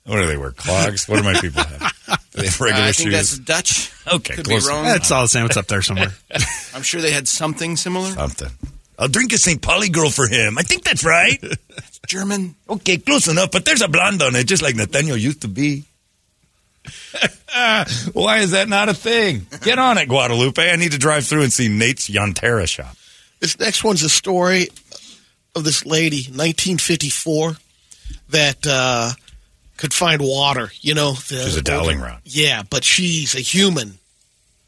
what 0.07 0.17
do 0.17 0.27
they 0.27 0.37
wear? 0.39 0.53
Clogs? 0.53 1.07
What 1.09 1.19
do 1.19 1.23
my 1.25 1.39
people 1.39 1.63
have? 1.63 1.93
Do 2.33 2.41
they 2.41 2.47
have 2.47 2.61
uh, 2.61 2.65
regular 2.65 2.87
I 2.89 2.93
think 2.93 3.11
shoes? 3.11 3.37
that's 3.37 3.39
Dutch. 3.39 3.93
Okay, 4.11 4.35
Could 4.37 4.47
close. 4.47 4.67
be 4.67 4.73
wrong. 4.73 4.85
That's 4.85 5.11
all 5.11 5.23
the 5.23 5.29
same. 5.29 5.45
It's 5.45 5.59
up 5.59 5.67
there 5.67 5.83
somewhere. 5.83 6.13
I'm 6.75 6.83
sure 6.83 7.03
they 7.03 7.11
had 7.13 7.29
something 7.29 7.77
similar. 7.77 8.11
Something. 8.13 8.49
I'll 8.99 9.09
drink 9.09 9.33
a 9.35 9.39
St. 9.39 9.61
Pauli 9.61 9.91
girl 9.91 10.09
for 10.09 10.27
him. 10.27 10.57
I 10.57 10.63
think 10.63 10.85
that's 10.85 11.05
right. 11.05 11.43
German. 12.07 12.55
okay, 12.69 12.97
close 12.97 13.29
enough, 13.29 13.51
but 13.51 13.65
there's 13.67 13.83
a 13.83 13.89
blonde 13.89 14.23
on 14.23 14.37
it, 14.37 14.47
just 14.47 14.63
like 14.63 14.75
Nathaniel 14.77 15.17
used 15.17 15.43
to 15.43 15.49
be. 15.49 15.85
Why 18.13 18.39
is 18.39 18.51
that 18.53 18.69
not 18.69 18.89
a 18.89 18.95
thing? 18.95 19.47
Get 19.63 19.79
on 19.79 19.99
it, 19.99 20.09
Guadalupe. 20.09 20.71
I 20.71 20.77
need 20.77 20.93
to 20.93 20.99
drive 20.99 21.25
through 21.27 21.43
and 21.43 21.53
see 21.53 21.69
Nate's 21.69 22.09
Yantera 22.09 22.69
shop. 22.69 22.97
This 23.41 23.59
next 23.59 23.85
one's 23.85 24.03
a 24.03 24.09
story 24.09 24.69
of 25.55 25.65
this 25.65 25.85
lady, 25.87 26.25
1954, 26.25 27.53
that 28.31 28.67
uh, 28.67 29.11
could 29.77 29.95
find 29.95 30.21
water. 30.23 30.71
You 30.81 30.95
know, 30.95 31.13
the, 31.13 31.43
She's 31.45 31.57
a 31.57 31.63
dowsing 31.63 32.01
rod. 32.01 32.21
Yeah, 32.25 32.63
but 32.69 32.85
she's 32.85 33.35
a 33.35 33.41
human 33.41 33.99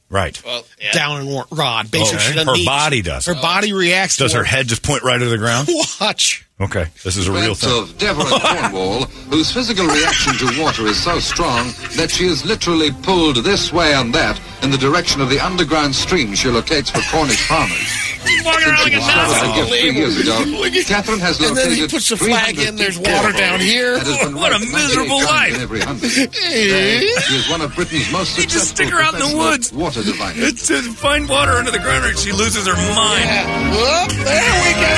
Right. 0.08 0.40
well 0.44 0.64
dowsing 0.92 1.28
wa- 1.32 1.46
rod. 1.50 1.90
Basically, 1.90 2.18
Okay. 2.18 2.32
she 2.32 2.38
Her 2.44 2.52
need- 2.52 2.64
body 2.66 3.02
does. 3.02 3.26
Her 3.26 3.34
body 3.34 3.72
reacts. 3.72 4.16
Does 4.18 4.32
to 4.32 4.38
her 4.38 4.44
head 4.44 4.68
just 4.68 4.82
point 4.84 5.02
right 5.02 5.18
to 5.18 5.24
the 5.28 5.38
ground? 5.38 5.68
Watch. 6.00 6.45
Okay, 6.58 6.86
this 7.04 7.18
is 7.18 7.28
a 7.28 7.32
real 7.32 7.54
Friends 7.54 7.60
thing. 7.60 7.82
of 7.82 7.98
Deborah 7.98 8.24
Cornwall, 8.40 9.04
whose 9.28 9.52
physical 9.52 9.84
reaction 9.86 10.32
to 10.40 10.62
water 10.62 10.86
is 10.86 10.96
so 11.02 11.18
strong 11.18 11.68
that 12.00 12.08
she 12.10 12.24
is 12.24 12.46
literally 12.46 12.90
pulled 13.02 13.36
this 13.44 13.74
way 13.74 13.92
and 13.92 14.14
that 14.14 14.40
in 14.62 14.70
the 14.70 14.78
direction 14.78 15.20
of 15.20 15.28
the 15.28 15.38
underground 15.38 15.94
stream 15.94 16.34
she 16.34 16.48
locates 16.48 16.88
for 16.88 17.02
Cornish 17.12 17.46
farmers. 17.46 17.76
Since 18.24 18.80
she 18.80 18.90
discovered 18.90 19.36
the 19.44 19.52
gift 19.54 19.68
three 19.68 19.90
years 20.00 20.16
ago, 20.16 20.32
Catherine 20.88 21.20
has 21.20 21.36
And 21.44 21.54
then 21.58 21.68
located 21.68 21.76
he 21.78 21.88
puts 21.88 22.08
the 22.08 22.16
flag 22.16 22.56
300 22.56 22.68
in, 22.68 22.76
there's 22.76 22.98
water 22.98 23.12
boreholes 23.12 23.36
down 23.38 23.60
here. 23.60 23.94
and 23.94 24.02
has 24.06 24.18
been 24.24 24.34
What 24.40 24.52
a 24.52 24.58
ranked 24.58 24.72
98 24.72 24.88
miserable 24.88 25.18
times 25.20 25.28
life. 25.28 25.54
in 25.56 25.60
every 25.60 25.80
hundred. 25.84 26.10
Eh? 26.16 26.26
There, 26.32 27.20
she 27.20 27.34
is 27.36 27.50
one 27.50 27.60
of 27.60 27.74
Britain's 27.76 28.10
most 28.10 28.38
You 28.38 28.46
just 28.46 28.68
stick 28.70 28.88
her 28.88 29.00
out 29.02 29.12
in 29.12 29.20
the 29.20 29.26
professional 29.28 29.44
woods. 29.44 29.72
water 29.76 30.02
diviners. 30.02 30.40
It's 30.42 30.66
to 30.68 30.80
find 30.96 31.28
water 31.28 31.52
under 31.52 31.70
the 31.70 31.78
ground 31.84 32.06
or 32.06 32.16
she 32.16 32.32
loses 32.32 32.66
her 32.66 32.74
mind. 32.96 33.28
Whoop, 33.76 34.24
there 34.24 34.56
we 34.64 34.72
go. 34.80 34.96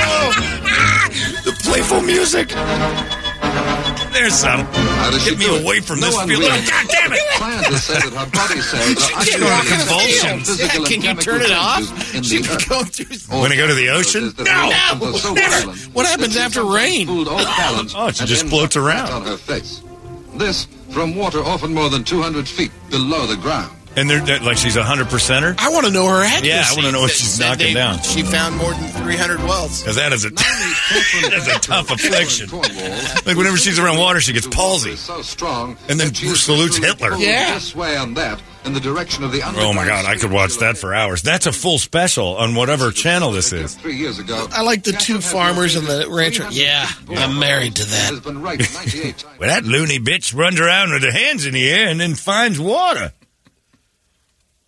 The 1.69 1.75
playful 1.75 2.01
music. 2.01 2.49
There's 4.13 4.33
some. 4.35 4.61
How 4.65 5.11
does 5.11 5.23
she 5.23 5.31
Get 5.37 5.39
me 5.39 5.61
away 5.63 5.81
from 5.81 6.01
No 6.01 6.07
this 6.07 6.15
one 6.17 6.29
field. 6.29 6.41
really- 6.41 6.59
Oh, 6.59 6.67
God 6.67 6.87
damn 6.89 7.13
it! 7.13 7.21
Scientists 7.39 7.85
say 7.85 7.95
that 7.95 8.13
her 8.15 8.31
body 8.31 8.61
cells 8.63 8.97
are 9.13 9.23
She's 9.25 9.35
undergoing 9.35 9.67
convulsions, 9.67 10.47
field. 10.49 10.59
physical 10.59 10.85
Can 10.87 11.03
you 11.03 11.15
turn 11.23 11.43
it 11.43 11.51
off? 11.53 11.79
changes 12.13 12.27
She's 12.31 12.67
going 12.67 12.87
through. 12.87 13.39
Want 13.39 13.53
to 13.53 13.57
go 13.59 13.67
to 13.67 13.75
the 13.75 13.91
ocean? 13.91 14.33
No, 14.39 14.45
No, 14.45 15.33
never. 15.35 15.73
What 15.93 16.07
happens 16.07 16.37
after 16.39 16.65
rain? 16.65 17.07
Oh, 17.29 18.11
she 18.15 18.25
just 18.25 18.47
floats 18.47 18.77
around. 18.77 19.11
on 19.11 19.23
her 19.27 19.37
face. 19.37 19.83
This 20.35 20.67
from 20.91 21.15
water 21.17 21.45
often 21.45 21.75
more 21.75 21.91
than 21.91 22.03
200 22.03 22.49
feet 22.49 22.73
below 22.91 23.27
the 23.27 23.37
ground. 23.37 23.71
And 23.99 24.09
they're, 24.09 24.21
they're 24.21 24.41
like 24.41 24.57
she's 24.57 24.77
a 24.77 24.83
hundred 24.85 25.09
percenter. 25.09 25.55
I 25.59 25.71
want 25.71 25.87
to 25.87 25.93
know 25.93 26.07
her 26.09 26.23
accuracy. 26.25 26.49
Yeah, 26.49 26.65
I 26.67 26.73
want 26.75 26.87
to 26.87 26.93
know 26.93 27.05
if 27.05 27.11
That- 27.11 27.17
she's 27.17 27.39
that 27.39 27.49
knocking 27.59 27.67
they- 27.69 27.75
down. 27.75 28.01
She 28.03 28.23
found 28.23 28.57
more 28.57 28.73
than 28.73 28.89
300 29.03 29.41
wells. 29.41 29.81
Because 29.83 29.97
that 29.97 30.13
is 30.13 30.25
a 30.25 30.31
that's 31.31 31.49
a 31.49 31.59
tough 31.61 31.91
affliction. 31.91 32.49
Like 32.51 33.37
whenever 33.37 33.57
she's 33.57 33.79
around 33.79 33.99
water, 33.99 34.21
she 34.21 34.33
gets 34.33 34.47
palsy. 34.47 34.97
so 34.97 35.23
strong 35.23 35.77
And 35.89 35.99
then 35.99 36.09
that 36.09 36.17
she 36.17 36.27
is 36.27 36.41
salutes 36.43 36.79
literally 36.79 36.87
Hitler. 36.95 37.11
pulled 37.11 37.23
Yeah. 37.23 37.55
This 37.55 37.75
way 37.75 37.97
and 37.97 38.17
that 38.17 38.41
in 38.65 38.73
the 38.75 38.81
direction 38.81 39.25
of 39.25 39.33
the 39.33 39.41
Oh 39.45 39.73
my 39.73 39.87
God, 39.87 40.05
I 40.05 40.17
could 40.17 40.31
watch 40.33 40.57
that 40.59 40.77
for 40.77 40.95
hours. 40.95 41.23
That's 41.23 41.47
a 41.47 41.53
full 41.53 41.79
special 41.79 42.37
on 42.37 42.55
whatever 42.55 42.91
channel 42.91 43.31
this 43.33 43.53
is. 43.53 43.75
Three 43.77 43.97
years 43.97 44.19
ago. 44.19 44.47
I 44.53 44.63
like 44.63 44.83
the 44.85 44.93
two 44.93 45.21
farmers 45.21 45.75
and 45.77 45.87
the 45.87 46.07
rancher. 46.11 46.47
Yeah, 46.51 46.87
I'm 47.11 47.39
married 47.39 47.77
to 47.77 47.85
that. 47.85 48.11
Has 48.11 48.21
been 48.21 48.43
ranked 48.43 48.73
98 48.75 49.19
times. 49.19 49.39
Well, 49.39 49.49
that 49.49 49.65
loony 49.65 49.99
bitch 49.99 50.35
runs 50.37 50.61
around 50.61 50.93
with 50.93 51.03
her 51.03 51.13
hands 51.13 51.47
in 51.47 51.55
the 51.55 51.69
air 51.71 51.89
and 51.89 51.99
then 52.01 52.15
finds 52.15 52.59
water. 52.61 53.13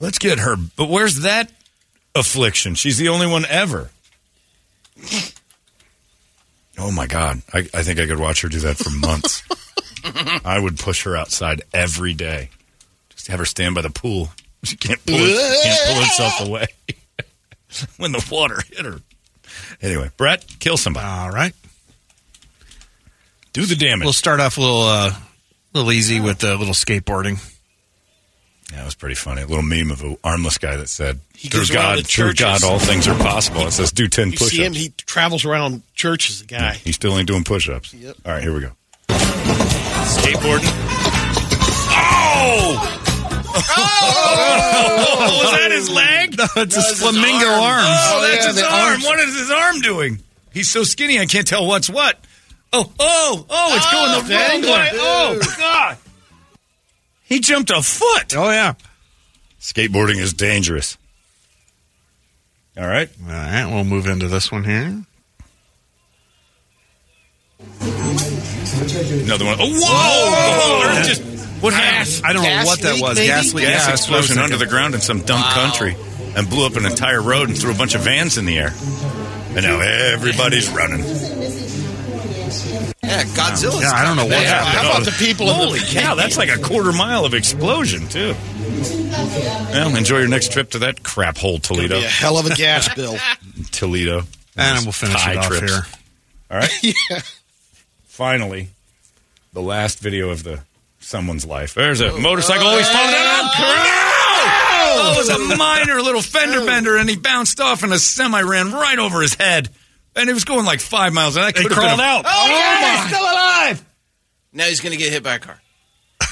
Let's 0.00 0.18
get 0.18 0.38
her. 0.40 0.56
But 0.76 0.88
where's 0.88 1.20
that 1.20 1.52
affliction? 2.14 2.74
She's 2.74 2.98
the 2.98 3.08
only 3.08 3.26
one 3.26 3.44
ever. 3.46 3.90
Oh 6.80 6.90
my 6.90 7.06
God. 7.06 7.42
I, 7.52 7.58
I 7.74 7.82
think 7.82 8.00
I 8.00 8.06
could 8.06 8.18
watch 8.18 8.40
her 8.40 8.48
do 8.48 8.60
that 8.60 8.78
for 8.78 8.90
months. 8.90 9.42
I 10.46 10.58
would 10.58 10.78
push 10.78 11.04
her 11.04 11.14
outside 11.14 11.60
every 11.74 12.14
day. 12.14 12.48
Just 13.10 13.28
have 13.28 13.38
her 13.38 13.44
stand 13.44 13.74
by 13.74 13.82
the 13.82 13.90
pool. 13.90 14.30
She 14.62 14.76
can't 14.76 15.02
pull, 15.06 15.16
her, 15.16 15.26
she 15.26 15.62
can't 15.62 15.80
pull 15.86 16.02
herself 16.02 16.40
away 16.46 16.66
when 17.96 18.12
the 18.12 18.22
water 18.30 18.60
hit 18.70 18.84
her. 18.84 19.00
Anyway, 19.80 20.10
Brett, 20.18 20.44
kill 20.58 20.76
somebody. 20.76 21.06
All 21.06 21.30
right. 21.30 21.54
Do 23.54 23.64
the 23.64 23.74
damage. 23.74 24.04
We'll 24.04 24.12
start 24.12 24.38
off 24.38 24.58
a 24.58 24.60
little, 24.60 24.82
uh, 24.82 25.14
little 25.72 25.92
easy 25.92 26.20
with 26.20 26.44
a 26.44 26.56
little 26.56 26.74
skateboarding. 26.74 27.38
Yeah, 28.72 28.82
it 28.82 28.84
was 28.84 28.94
pretty 28.94 29.16
funny. 29.16 29.42
A 29.42 29.46
little 29.46 29.62
meme 29.64 29.90
of 29.90 30.02
an 30.02 30.16
armless 30.22 30.58
guy 30.58 30.76
that 30.76 30.88
said, 30.88 31.18
"Through 31.34 31.66
God, 31.66 32.06
through. 32.06 32.34
God, 32.34 32.62
all 32.62 32.78
things 32.78 33.08
are 33.08 33.18
possible." 33.18 33.66
It 33.66 33.72
says, 33.72 33.90
"Do 33.90 34.06
ten 34.06 34.30
You 34.30 34.36
see 34.36 34.64
him? 34.64 34.72
He 34.74 34.90
travels 35.06 35.44
around 35.44 35.82
churches. 35.94 36.40
The 36.40 36.46
guy. 36.46 36.74
He 36.74 36.92
still 36.92 37.18
ain't 37.18 37.26
doing 37.26 37.42
push-ups. 37.44 37.92
Yep. 37.94 38.16
All 38.24 38.32
right, 38.32 38.42
here 38.42 38.54
we 38.54 38.60
go. 38.60 38.70
Skateboarding. 39.08 40.70
Oh! 41.92 42.96
Oh! 43.52 45.40
was 45.42 45.58
that 45.58 45.70
his 45.72 45.90
leg? 45.90 46.38
No, 46.38 46.46
it's 46.56 46.74
his 46.76 47.00
flamingo 47.00 47.46
arms. 47.48 47.86
Oh, 47.88 48.22
that's 48.30 48.44
yeah, 48.46 48.52
his 48.52 48.62
arm. 48.62 48.72
arms. 48.92 49.04
What 49.04 49.18
is 49.20 49.38
his 49.38 49.50
arm 49.50 49.80
doing? 49.80 50.22
He's 50.52 50.68
so 50.68 50.82
skinny, 50.84 51.18
I 51.18 51.26
can't 51.26 51.46
tell 51.46 51.66
what's 51.66 51.88
what. 51.90 52.18
Oh, 52.72 52.90
oh, 53.00 53.46
oh! 53.50 53.76
It's 53.76 53.86
Oh, 53.88 53.92
going 53.92 54.12
the 54.28 54.34
wrong 54.34 54.62
dangler. 54.62 54.70
way. 54.70 54.90
Oh 54.94 55.40
God! 55.58 55.96
He 57.30 57.40
jumped 57.40 57.70
a 57.70 57.80
foot. 57.80 58.36
Oh, 58.36 58.50
yeah. 58.50 58.74
Skateboarding 59.60 60.18
is 60.18 60.34
dangerous. 60.34 60.98
All 62.76 62.86
right. 62.86 63.08
All 63.24 63.32
right, 63.32 63.66
we'll 63.66 63.84
move 63.84 64.06
into 64.06 64.26
this 64.26 64.50
one 64.50 64.64
here. 64.64 65.04
Another 69.22 69.44
one. 69.44 69.56
Oh, 69.60 69.68
whoa! 69.70 70.94
Whoa! 70.94 71.02
Just 71.02 71.22
what 71.62 71.72
happened? 71.72 72.22
I 72.24 72.32
don't 72.32 72.42
know 72.42 72.48
Gas 72.48 72.66
what 72.66 72.80
that 72.80 72.94
leak, 72.94 73.02
was. 73.02 73.16
maybe? 73.16 73.28
Gas 73.28 73.54
leak. 73.54 73.66
Gas 73.66 73.84
Yeah, 73.84 73.90
that's 73.90 74.08
what 74.08 74.14
I 74.14 74.16
was 74.16 74.30
explosion 74.30 74.38
under 74.42 74.56
the 74.56 74.66
ground 74.66 74.94
in 74.94 75.00
some 75.00 75.20
dumb 75.20 75.42
country 75.42 75.94
and 76.34 76.48
blew 76.48 76.66
up 76.66 76.76
an 76.76 76.86
entire 76.86 77.22
road 77.22 77.48
and 77.48 77.56
threw 77.58 77.70
a 77.70 77.76
bunch 77.76 77.94
of 77.94 78.00
vans 78.00 78.38
in 78.38 78.46
the 78.46 78.58
air. 78.58 78.72
And 79.54 79.62
now 79.62 79.80
everybody's 79.80 80.68
running. 80.70 81.04
Yeah, 83.10 83.24
Godzilla's. 83.24 83.82
Yeah, 83.82 83.92
I 83.92 84.04
don't 84.04 84.16
know 84.16 84.24
what 84.24 84.34
coming. 84.34 84.48
happened. 84.48 84.78
How 84.78 84.90
about 84.90 85.04
the 85.04 85.10
people 85.12 85.46
in 85.50 85.58
the- 85.58 85.64
Holy 85.64 85.80
cow, 85.80 86.14
that's 86.14 86.36
like 86.36 86.48
a 86.48 86.58
quarter 86.58 86.92
mile 86.92 87.24
of 87.24 87.34
explosion, 87.34 88.08
too. 88.08 88.34
Well, 89.72 89.96
enjoy 89.96 90.18
your 90.20 90.28
next 90.28 90.52
trip 90.52 90.70
to 90.70 90.78
that 90.80 91.02
crap 91.02 91.36
hole, 91.36 91.58
Toledo. 91.58 91.98
Be 91.98 92.04
a 92.04 92.08
hell 92.08 92.38
of 92.38 92.46
a 92.46 92.54
gas 92.54 92.92
bill. 92.94 93.16
Toledo. 93.72 94.22
And 94.56 94.84
we'll 94.84 94.92
finish 94.92 95.20
Tie 95.22 95.32
it 95.32 95.36
off 95.38 95.46
trips. 95.48 95.72
here. 95.72 95.82
All 96.50 96.58
right. 96.58 96.82
yeah. 97.10 97.20
Finally, 98.04 98.68
the 99.52 99.62
last 99.62 99.98
video 100.00 100.30
of 100.30 100.42
the 100.44 100.60
someone's 101.00 101.46
life. 101.46 101.74
There's 101.74 102.00
a 102.00 102.12
oh, 102.12 102.18
motorcycle 102.20 102.66
oh, 102.66 102.70
always 102.70 102.88
falling 102.88 103.10
down. 103.10 103.44
Oh, 103.44 105.02
oh, 105.02 105.12
it 105.14 105.18
was 105.18 105.28
a 105.28 105.56
minor 105.56 106.00
little 106.02 106.22
fender 106.22 106.64
bender, 106.64 106.96
and 106.96 107.08
he 107.08 107.16
bounced 107.16 107.60
off, 107.60 107.82
and 107.82 107.92
a 107.92 107.98
semi 107.98 108.40
ran 108.42 108.72
right 108.72 108.98
over 108.98 109.20
his 109.22 109.34
head. 109.34 109.68
And 110.16 110.28
it 110.28 110.32
was 110.32 110.44
going 110.44 110.64
like 110.64 110.80
five 110.80 111.12
miles. 111.12 111.36
And 111.36 111.44
I 111.44 111.48
He 111.48 111.52
could 111.54 111.62
have 111.62 111.70
been 111.70 111.78
crawled 111.78 112.00
a- 112.00 112.02
out. 112.02 112.24
Oh, 112.26 112.30
oh, 112.32 112.48
yeah, 112.48 112.96
he's 113.02 113.14
still 113.14 113.22
alive. 113.22 113.84
Now 114.52 114.64
he's 114.64 114.80
going 114.80 114.92
to 114.92 114.98
get 114.98 115.12
hit 115.12 115.22
by 115.22 115.34
a 115.36 115.38
car. 115.38 115.60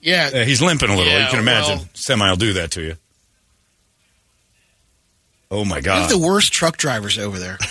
Yeah. 0.00 0.30
Yeah, 0.34 0.42
he's 0.44 0.60
limping 0.60 0.90
a 0.90 0.96
little. 0.96 1.12
Yeah, 1.12 1.24
you 1.26 1.30
can 1.30 1.38
imagine. 1.38 1.78
well- 1.78 1.88
Semi 1.94 2.28
will 2.28 2.36
do 2.36 2.54
that 2.54 2.72
to 2.72 2.82
you. 2.82 2.96
Oh 5.50 5.64
my 5.64 5.76
We 5.76 5.82
God! 5.82 6.00
have 6.00 6.10
the 6.10 6.18
worst 6.26 6.52
truck 6.52 6.76
drivers 6.76 7.18
over 7.18 7.38
there. 7.38 7.58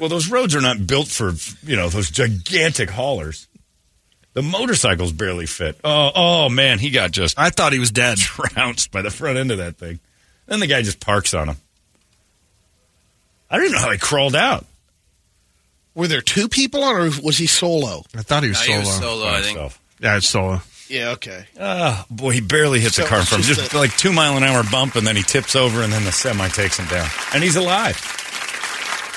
Well, 0.00 0.08
those 0.08 0.28
roads 0.28 0.56
are 0.56 0.60
not 0.60 0.84
built 0.84 1.06
for 1.06 1.32
you 1.64 1.76
know 1.76 1.88
those 1.88 2.10
gigantic 2.10 2.90
haulers. 2.90 3.46
The 4.32 4.42
motorcycles 4.42 5.12
barely 5.12 5.46
fit. 5.46 5.78
Oh, 5.84 6.10
oh 6.12 6.48
man, 6.48 6.80
he 6.80 6.90
got 6.90 7.12
just 7.12 7.38
I 7.38 7.50
thought 7.50 7.72
he 7.72 7.78
was 7.78 7.92
dead. 7.92 8.18
trounced 8.20 8.90
by 8.90 9.02
the 9.02 9.12
front 9.12 9.38
end 9.38 9.52
of 9.52 9.58
that 9.58 9.76
thing. 9.76 10.00
Then 10.46 10.58
the 10.58 10.66
guy 10.66 10.82
just 10.82 10.98
parks 10.98 11.34
on 11.34 11.50
him. 11.50 11.56
I 13.52 13.56
don't 13.56 13.66
even 13.66 13.74
know 13.76 13.82
how 13.82 13.90
he 13.92 13.98
crawled 13.98 14.34
out. 14.34 14.64
Were 15.94 16.08
there 16.08 16.22
two 16.22 16.48
people 16.48 16.82
on, 16.82 16.96
or 16.96 17.10
was 17.22 17.36
he 17.36 17.46
solo? 17.46 18.02
I 18.16 18.22
thought 18.22 18.42
he 18.42 18.48
was 18.48 18.58
No, 18.60 18.64
solo. 18.64 18.78
he 18.80 18.86
was 18.86 18.96
solo, 18.98 19.26
I 19.28 19.32
think. 19.42 19.46
Himself. 19.58 19.80
Yeah, 20.00 20.16
it's 20.16 20.28
solo. 20.28 20.62
Yeah, 20.88 21.10
okay. 21.10 21.44
Ah, 21.60 22.04
boy, 22.10 22.30
he 22.32 22.40
barely 22.40 22.80
hit 22.80 22.94
the 22.94 23.02
So 23.02 23.06
car 23.06 23.18
in 23.18 23.22
it's 23.22 23.28
front. 23.30 23.44
just 23.44 23.60
Just 23.60 23.72
a- 23.74 23.78
like 23.78 23.96
two 23.96 24.12
mile 24.12 24.36
an 24.36 24.42
hour 24.42 24.62
bump, 24.70 24.96
and 24.96 25.06
then 25.06 25.16
he 25.16 25.22
tips 25.22 25.54
over, 25.54 25.82
and 25.82 25.92
then 25.92 26.04
the 26.04 26.12
semi 26.12 26.48
takes 26.48 26.78
him 26.78 26.86
down, 26.86 27.08
and 27.34 27.42
he's 27.44 27.56
alive. 27.56 27.96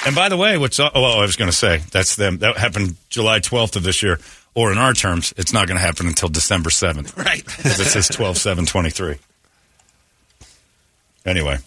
And 0.06 0.13
by 0.15 0.30
the 0.30 0.38
way, 0.38 0.58
what's 0.58 0.80
oh, 0.80 0.89
well, 0.93 1.17
I 1.17 1.21
was 1.21 1.36
going 1.38 1.50
to 1.50 1.56
say 1.58 1.82
that's 1.91 2.15
them. 2.17 2.38
That 2.39 2.58
happened 2.58 2.95
July 3.10 3.39
twelfth 3.39 3.76
of 3.78 3.84
this 3.84 4.04
year, 4.04 4.19
or 4.54 4.71
in 4.71 4.78
our 4.78 4.93
terms, 4.93 5.34
it's 5.38 5.52
not 5.54 5.67
going 5.67 5.78
to 5.80 5.84
happen 5.86 6.08
until 6.08 6.30
December 6.30 6.69
seventh. 6.69 7.17
Right. 7.17 7.43
because 7.45 7.80
it 7.80 7.86
says 7.86 8.08
12 8.10 8.38
7 8.38 8.65
23. 8.65 9.15
Anyway, 11.26 11.58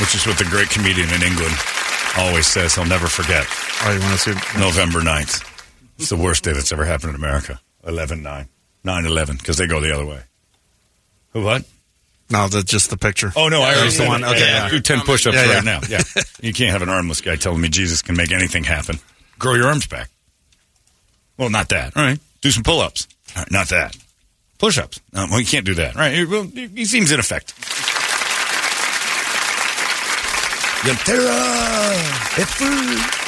which 0.00 0.14
is 0.14 0.26
what 0.26 0.38
the 0.38 0.44
great 0.44 0.70
comedian 0.70 1.08
in 1.12 1.22
England 1.22 1.54
always 2.16 2.46
says 2.46 2.74
he'll 2.74 2.84
never 2.86 3.06
forget. 3.06 3.46
Oh, 3.84 3.92
you 3.92 4.00
want 4.00 4.18
to 4.18 4.34
see? 4.34 4.58
November 4.58 5.00
9th. 5.00 5.46
It's 5.98 6.08
the 6.08 6.16
worst 6.16 6.44
day 6.44 6.52
that's 6.52 6.72
ever 6.72 6.84
happened 6.84 7.10
in 7.10 7.16
America. 7.16 7.60
11 7.86 8.22
9. 8.22 8.48
9 8.82 9.06
11, 9.06 9.36
because 9.36 9.58
they 9.58 9.66
go 9.66 9.80
the 9.80 9.92
other 9.94 10.06
way. 10.06 10.20
Who, 11.32 11.44
what? 11.44 11.64
No, 12.30 12.46
that's 12.48 12.64
just 12.64 12.90
the 12.90 12.96
picture. 12.96 13.32
Oh, 13.36 13.48
no, 13.48 13.60
I 13.60 13.74
already 13.74 13.96
the 13.96 14.06
one. 14.06 14.24
Okay, 14.24 14.38
Yeah, 14.40 14.64
yeah. 14.64 14.68
Do 14.70 14.80
10 14.80 15.00
push 15.00 15.26
ups 15.26 15.36
Yeah, 15.36 15.54
right 15.54 15.64
now. 15.64 15.80
Yeah. 15.88 16.02
you 16.40 16.52
can't 16.52 16.70
have 16.70 16.82
an 16.82 16.88
armless 16.88 17.20
guy 17.20 17.36
telling 17.36 17.60
me 17.60 17.68
Jesus 17.68 18.02
can 18.02 18.16
make 18.16 18.32
anything 18.32 18.64
happen. 18.64 18.98
Grow 19.38 19.54
your 19.54 19.66
arms 19.66 19.86
back. 19.86 20.08
Well, 21.36 21.50
not 21.50 21.68
that. 21.70 21.96
All 21.96 22.02
right. 22.02 22.18
Do 22.40 22.50
some 22.50 22.62
pull 22.62 22.80
ups. 22.80 23.08
All 23.34 23.42
right, 23.42 23.50
not 23.50 23.68
that. 23.68 23.96
Push 24.58 24.78
ups. 24.78 25.00
No, 25.12 25.26
well, 25.30 25.40
you 25.40 25.46
can't 25.46 25.64
do 25.64 25.74
that. 25.74 25.96
All 25.96 26.02
right. 26.02 26.28
Well, 26.28 26.42
he 26.44 26.66
he 26.68 26.84
seems 26.84 27.10
ineffective. 27.10 27.56
Yantera, 30.80 31.92
Heifer. 32.36 33.20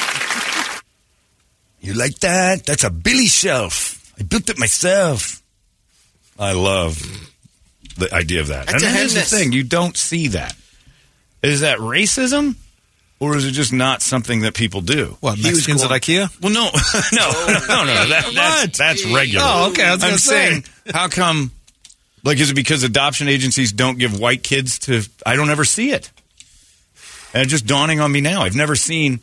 You 1.81 1.93
like 1.93 2.17
that? 2.19 2.65
That's 2.65 2.83
a 2.83 2.89
Billy 2.89 3.27
shelf. 3.27 4.11
I 4.19 4.23
built 4.23 4.49
it 4.49 4.57
myself. 4.57 5.43
I 6.39 6.53
love 6.53 6.99
the 7.97 8.11
idea 8.13 8.41
of 8.41 8.47
that. 8.47 8.67
That's 8.67 8.83
and 8.83 8.95
here's 8.95 9.13
the 9.13 9.21
thing: 9.21 9.51
you 9.51 9.63
don't 9.63 9.95
see 9.95 10.29
that. 10.29 10.55
Is 11.43 11.61
that 11.61 11.77
racism, 11.77 12.55
or 13.19 13.37
is 13.37 13.45
it 13.45 13.51
just 13.51 13.71
not 13.71 14.01
something 14.01 14.41
that 14.41 14.55
people 14.55 14.81
do? 14.81 15.17
What, 15.19 15.35
He 15.37 15.43
was 15.43 15.51
Mexicans 15.67 15.83
at 15.83 15.91
IKEA? 15.91 16.41
Well, 16.41 16.53
no, 16.53 16.69
no, 17.13 17.85
no, 17.85 17.85
no. 17.85 18.07
That, 18.09 18.31
that's 18.33 18.77
that's 18.77 19.05
regular. 19.05 19.45
Oh, 19.45 19.69
okay, 19.71 19.83
I 19.85 19.93
was 19.93 20.03
I'm 20.03 20.17
say. 20.17 20.49
saying, 20.49 20.63
how 20.91 21.07
come? 21.07 21.51
Like, 22.23 22.39
is 22.39 22.49
it 22.49 22.55
because 22.55 22.83
adoption 22.83 23.27
agencies 23.27 23.71
don't 23.73 23.99
give 23.99 24.17
white 24.19 24.41
kids 24.41 24.79
to? 24.79 25.03
I 25.25 25.35
don't 25.35 25.49
ever 25.51 25.65
see 25.65 25.91
it. 25.91 26.09
And 27.33 27.41
it's 27.41 27.51
just 27.51 27.65
dawning 27.65 27.99
on 27.99 28.11
me 28.11 28.21
now. 28.21 28.41
I've 28.43 28.55
never 28.55 28.75
seen 28.75 29.19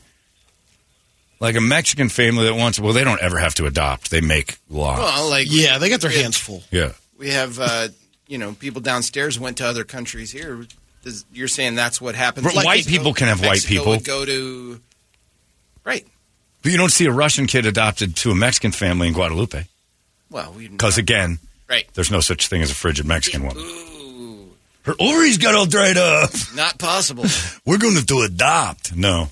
like 1.39 1.57
a 1.57 1.61
Mexican 1.61 2.09
family 2.09 2.45
that 2.45 2.55
wants. 2.55 2.79
Well, 2.81 2.93
they 2.93 3.05
don't 3.05 3.21
ever 3.23 3.39
have 3.39 3.55
to 3.57 3.67
adopt. 3.67 4.11
They 4.11 4.21
make 4.21 4.59
laws. 4.69 4.99
Well, 4.99 5.31
like 5.31 5.47
Yeah, 5.49 5.79
they 5.79 5.89
got 5.89 6.01
their 6.01 6.11
hands 6.11 6.37
full. 6.37 6.63
yeah. 6.71 6.93
we 7.19 7.31
have, 7.31 7.59
uh, 7.61 7.89
you 8.27 8.39
know, 8.39 8.53
people 8.53 8.81
downstairs 8.81 9.39
went 9.39 9.59
to 9.59 9.67
other 9.67 9.85
countries 9.85 10.31
here. 10.31 10.67
Does, 11.03 11.25
you're 11.33 11.49
saying 11.49 11.77
that's 11.77 12.01
what 12.01 12.15
happens? 12.15 12.47
But 12.53 12.65
white 12.65 12.87
people 12.87 13.15
can 13.15 13.29
have 13.29 13.41
white 13.43 13.65
people. 13.65 13.93
Would 13.93 14.05
go 14.05 14.25
to 14.25 14.81
right. 15.85 16.07
But 16.63 16.73
you 16.73 16.79
don't 16.79 16.93
see 16.93 17.07
a 17.07 17.13
Russian 17.13 17.47
kid 17.47 17.65
adopted 17.65 18.17
to 18.17 18.31
a 18.33 18.35
Mexican 18.35 18.71
family 18.71 19.09
in 19.09 19.15
Guadalupe 19.15 19.65
Well, 20.31 20.53
we 20.53 20.69
because 20.69 20.99
again, 20.99 21.39
right. 21.71 21.89
there's 21.95 22.11
no 22.11 22.21
such 22.21 22.49
thing 22.49 22.61
as 22.61 22.71
a 22.71 22.75
frigid 22.75 23.07
Mexican 23.07 23.45
woman. 23.47 23.65
Her 24.83 24.95
ovaries 24.99 25.39
got 25.39 25.55
all 25.55 25.67
dried 25.67 25.97
up. 25.97 26.31
Not 26.55 26.79
possible. 26.79 27.25
We're 27.67 27.79
going 27.79 27.97
to 27.97 28.21
adopt. 28.21 28.97
No. 28.97 29.29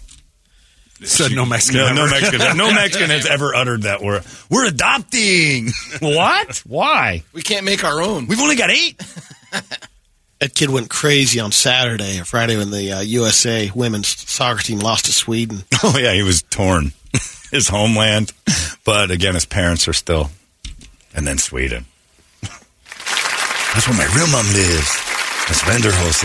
Said 1.03 1.31
no 1.33 1.47
Mexican. 1.47 1.81
No, 1.81 1.93
no. 1.95 2.11
Mexican. 2.11 2.57
No 2.57 2.73
Mexican 2.75 3.11
has 3.11 3.25
ever 3.25 3.55
uttered 3.55 3.83
that 3.83 4.03
word. 4.03 4.25
We're 4.51 4.67
adopting. 4.67 5.69
what? 6.01 6.59
Why? 6.67 7.23
we 7.33 7.43
can't 7.43 7.65
make 7.65 7.85
our 7.85 8.03
own. 8.03 8.27
We've 8.27 8.41
only 8.41 8.57
got 8.57 8.71
eight. 8.71 9.01
That 10.41 10.55
kid 10.55 10.71
went 10.71 10.89
crazy 10.89 11.41
on 11.41 11.51
Saturday 11.51 12.21
or 12.21 12.25
Friday 12.25 12.57
when 12.57 12.71
the 12.71 12.93
uh, 12.93 13.01
USA 13.01 13.73
women's 13.75 14.07
soccer 14.07 14.63
team 14.63 14.79
lost 14.79 15.07
to 15.07 15.13
Sweden. 15.13 15.65
Oh 15.83 15.99
yeah, 15.99 16.13
he 16.13 16.23
was 16.23 16.43
torn. 16.43 16.93
His 17.51 17.67
homeland, 17.67 18.31
but 18.85 19.11
again, 19.11 19.35
his 19.35 19.47
parents 19.47 19.89
are 19.89 19.93
still, 19.93 20.31
and 21.13 21.27
then 21.27 21.39
Sweden. 21.39 21.87
That's 22.41 23.89
where 23.89 23.97
my 23.97 24.07
real 24.15 24.29
mom 24.29 24.47
lives. 24.53 25.08
That's 25.49 25.63
Vanderhose. 25.63 26.25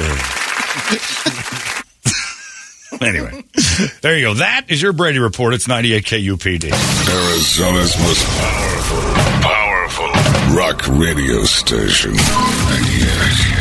anyway, 3.01 3.43
there 4.01 4.17
you 4.17 4.25
go. 4.25 4.33
That 4.33 4.65
is 4.67 4.81
your 4.81 4.91
Brady 4.91 5.19
report. 5.19 5.53
It's 5.53 5.67
98 5.67 6.03
KUPD. 6.03 6.71
Arizona's 6.71 7.97
most 7.99 8.25
powerful, 8.27 8.99
powerful 9.41 10.07
rock 10.57 10.85
radio 10.89 11.45
station. 11.45 12.11
98 12.11 13.52